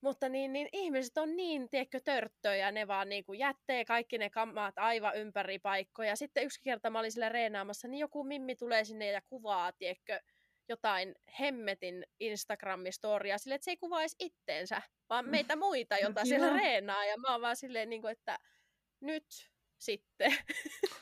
[0.00, 4.30] Mutta niin, niin ihmiset on niin, tiedätkö, törttöjä, ne vaan niin kuin jättee kaikki ne
[4.30, 6.16] kammaat aivan ympäri paikkoja.
[6.16, 10.20] Sitten yksi kerta mä olin sillä reenaamassa, niin joku mimmi tulee sinne ja kuvaa, tiedätkö,
[10.68, 16.56] jotain hemmetin Instagram-storia sille, että se ei edes itteensä, vaan meitä muita, jota siellä Joo.
[16.56, 17.04] reenaa.
[17.04, 18.38] Ja mä oon vaan silleen, niin kuin, että
[19.00, 19.26] nyt
[19.78, 20.34] sitten.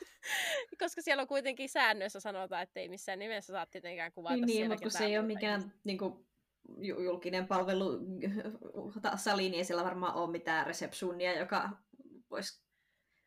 [0.78, 4.56] Koska siellä on kuitenkin säännöissä sanotaan, että ei missään nimessä saa tietenkään kuvata Niin, niin
[4.56, 6.26] siellä mutta kun se ei ole mikään niin kuin,
[6.78, 8.00] julkinen palvelu
[9.16, 11.70] sali, niin ei siellä varmaan ole mitään resepsuunia, joka
[12.30, 12.62] vois,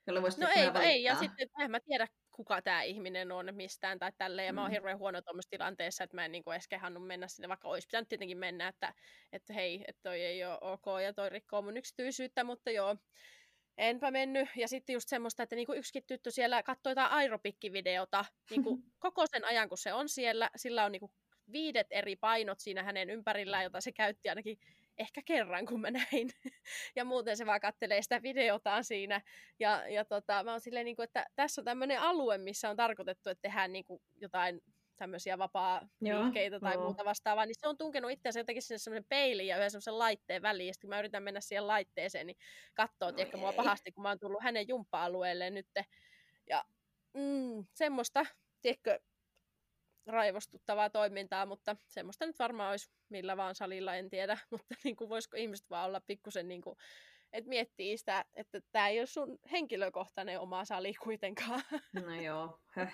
[0.08, 4.00] jolle voisi No ei, ei, ja sitten en mä tiedä, kuka tämä ihminen on mistään
[4.00, 4.74] tai tälleen, ja mä oon Mm.
[4.74, 8.10] hirveän huono tuommoisessa tilanteessa, että mä en niinku edes kehannut mennä sinne, vaikka olisi pitänyt
[8.10, 8.94] tietenkin mennä, että,
[9.34, 12.96] että hei, että toi ei ole ok ja toi rikkoo mun yksityisyyttä, mutta joo,
[13.78, 14.50] enpä mennyt.
[14.56, 19.46] Ja sitten just semmoista, että niinku yksikin tyttö siellä katsoi jotain aeropikkivideota niinku koko sen
[19.46, 21.12] ajan, kun se on siellä, sillä on niinku
[21.52, 24.58] viidet eri painot siinä hänen ympärillään, jota se käytti ainakin
[24.97, 26.30] ehkä kerran, kun mä näin.
[26.95, 29.22] ja muuten se vaan kattelee sitä videotaan siinä.
[29.60, 32.76] Ja, ja tota, mä oon silleen, niin kuin, että tässä on tämmöinen alue, missä on
[32.76, 34.62] tarkoitettu, että tehdään niin kuin jotain
[34.97, 36.84] tämmöisiä vapaa-liikkeitä tai no.
[36.84, 40.41] muuta vastaavaa, niin se on tunkenut itseänsä jotenkin sinne semmoisen peilin ja yhden semmoisen laitteen
[40.41, 40.68] väliin.
[40.68, 42.38] Ja sitten mä yritän mennä siihen laitteeseen, niin
[42.74, 45.68] katsoo, no mua pahasti, kun mä oon tullut hänen jumppa-alueelleen nyt.
[46.50, 46.66] Ja
[47.14, 48.26] mm, semmoista,
[48.62, 49.00] tiedätkö,
[50.10, 55.10] raivostuttavaa toimintaa, mutta semmoista nyt varmaan olisi millä vaan salilla, en tiedä, mutta niin kuin,
[55.10, 56.76] voisiko ihmiset vaan olla pikkusen niin kuin,
[57.34, 61.62] että miettii sitä, että tämä ei ole sun henkilökohtainen oma sali kuitenkaan.
[62.05, 62.60] No joo,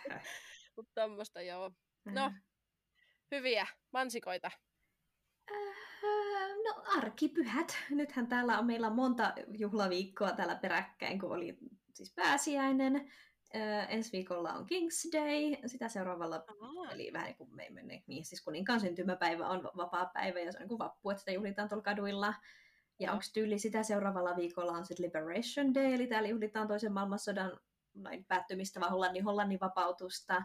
[0.75, 1.71] Mutta tämmöistä joo.
[2.05, 2.31] No,
[3.31, 4.51] hyviä mansikoita.
[5.51, 5.75] Äh,
[6.65, 7.77] no arkipyhät.
[7.89, 11.57] Nythän täällä on meillä monta juhlaviikkoa täällä peräkkäin, kun oli
[11.93, 13.11] siis pääsiäinen,
[13.55, 16.91] Äh, ensi viikolla on King's Day, sitä seuraavalla, Aha.
[16.91, 20.57] eli vähän niin kuin me menne, niin siis kuninkaan syntymäpäivä on vapaa päivä ja se
[20.57, 22.33] on niin kuin vappu, että sitä juhlitaan tuolla kaduilla.
[22.99, 27.59] Ja onko tyyli sitä seuraavalla viikolla on sitten Liberation Day, eli täällä juhlitaan toisen maailmansodan
[27.93, 30.43] näin päättymistä, vaan Hollannin, Hollannin vapautusta.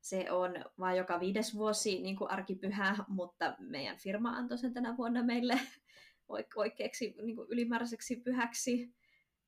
[0.00, 4.96] Se on vain joka viides vuosi niin kuin arkipyhä, mutta meidän firma antoi sen tänä
[4.96, 5.60] vuonna meille
[6.56, 8.94] oikeaksi niin kuin ylimääräiseksi pyhäksi.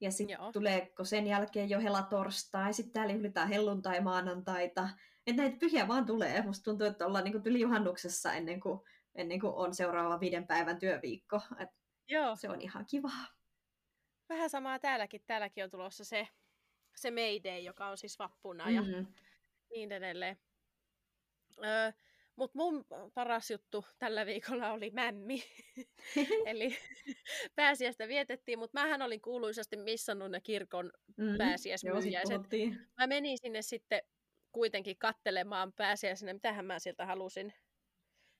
[0.00, 4.88] Ja sitten tuleeko sen jälkeen jo helatorstai, sitten täällä juhlitaan helluntai-maanantaita.
[5.26, 6.42] Että näitä pyhiä vaan tulee.
[6.42, 8.80] Musta tuntuu, että ollaan niin yli juhannuksessa ennen kuin,
[9.14, 11.40] ennen kuin on seuraava viiden päivän työviikko.
[11.58, 11.68] Et
[12.08, 12.36] Joo.
[12.36, 13.26] Se on ihan kivaa.
[14.28, 15.22] Vähän samaa täälläkin.
[15.26, 16.28] Täälläkin on tulossa se,
[16.96, 19.06] se Mayday, joka on siis vappuna ja mm-hmm.
[19.70, 20.36] niin edelleen.
[21.64, 21.92] Öö,
[22.36, 25.42] mutta mun paras juttu tällä viikolla oli mämmi.
[26.46, 26.76] Eli
[27.54, 32.42] pääsiäistä vietettiin, mutta mähän olin kuuluisasti missannut ne kirkon mm, pääsiäismyyjäiset.
[33.00, 34.02] Mä menin sinne sitten
[34.52, 37.54] kuitenkin kattelemaan pääsiäisenä, mitähän mä sieltä halusin.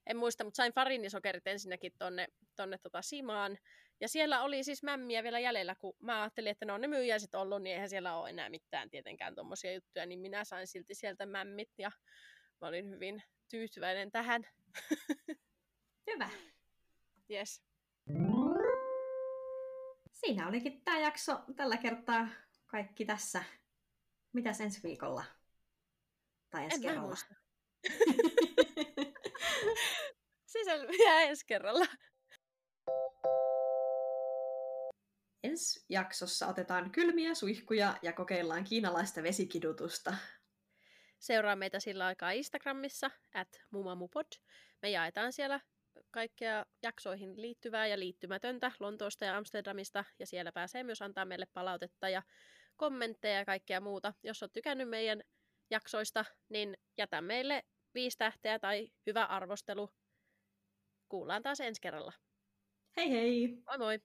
[0.06, 2.26] En muista, mutta sain farinisokerit ensinnäkin tonne,
[2.56, 3.58] tonne tota Simaan.
[4.00, 7.34] Ja siellä oli siis mämmiä vielä jäljellä, kun mä ajattelin, että ne on ne myyjäiset
[7.34, 11.26] ollut, niin eihän siellä ole enää mitään tietenkään tuommoisia juttuja, niin minä sain silti sieltä
[11.26, 11.90] mämmit ja
[12.60, 14.46] mä olin hyvin tyytyväinen tähän.
[16.12, 16.30] Hyvä.
[17.30, 17.62] Yes.
[20.12, 22.28] Siinä olikin tämä jakso tällä kertaa
[22.66, 23.44] kaikki tässä.
[24.32, 25.24] Mitäs ensi viikolla?
[26.50, 27.16] Tai ensi en kerralla?
[30.52, 31.86] se selviää ensi kerralla.
[35.42, 40.14] Ensi jaksossa otetaan kylmiä suihkuja ja kokeillaan kiinalaista vesikidutusta.
[41.18, 44.26] Seuraa meitä sillä aikaa Instagramissa, at mumamupod.
[44.82, 45.60] Me jaetaan siellä
[46.10, 52.08] kaikkea jaksoihin liittyvää ja liittymätöntä Lontoosta ja Amsterdamista, ja siellä pääsee myös antaa meille palautetta
[52.08, 52.22] ja
[52.76, 54.14] kommentteja ja kaikkea muuta.
[54.22, 55.22] Jos olet tykännyt meidän
[55.70, 57.62] jaksoista, niin jätä meille
[57.94, 59.90] viisi tähteä tai hyvä arvostelu.
[61.08, 62.12] Kuullaan taas ensi kerralla.
[62.96, 63.62] Hei hei!
[63.66, 63.98] Moi moi!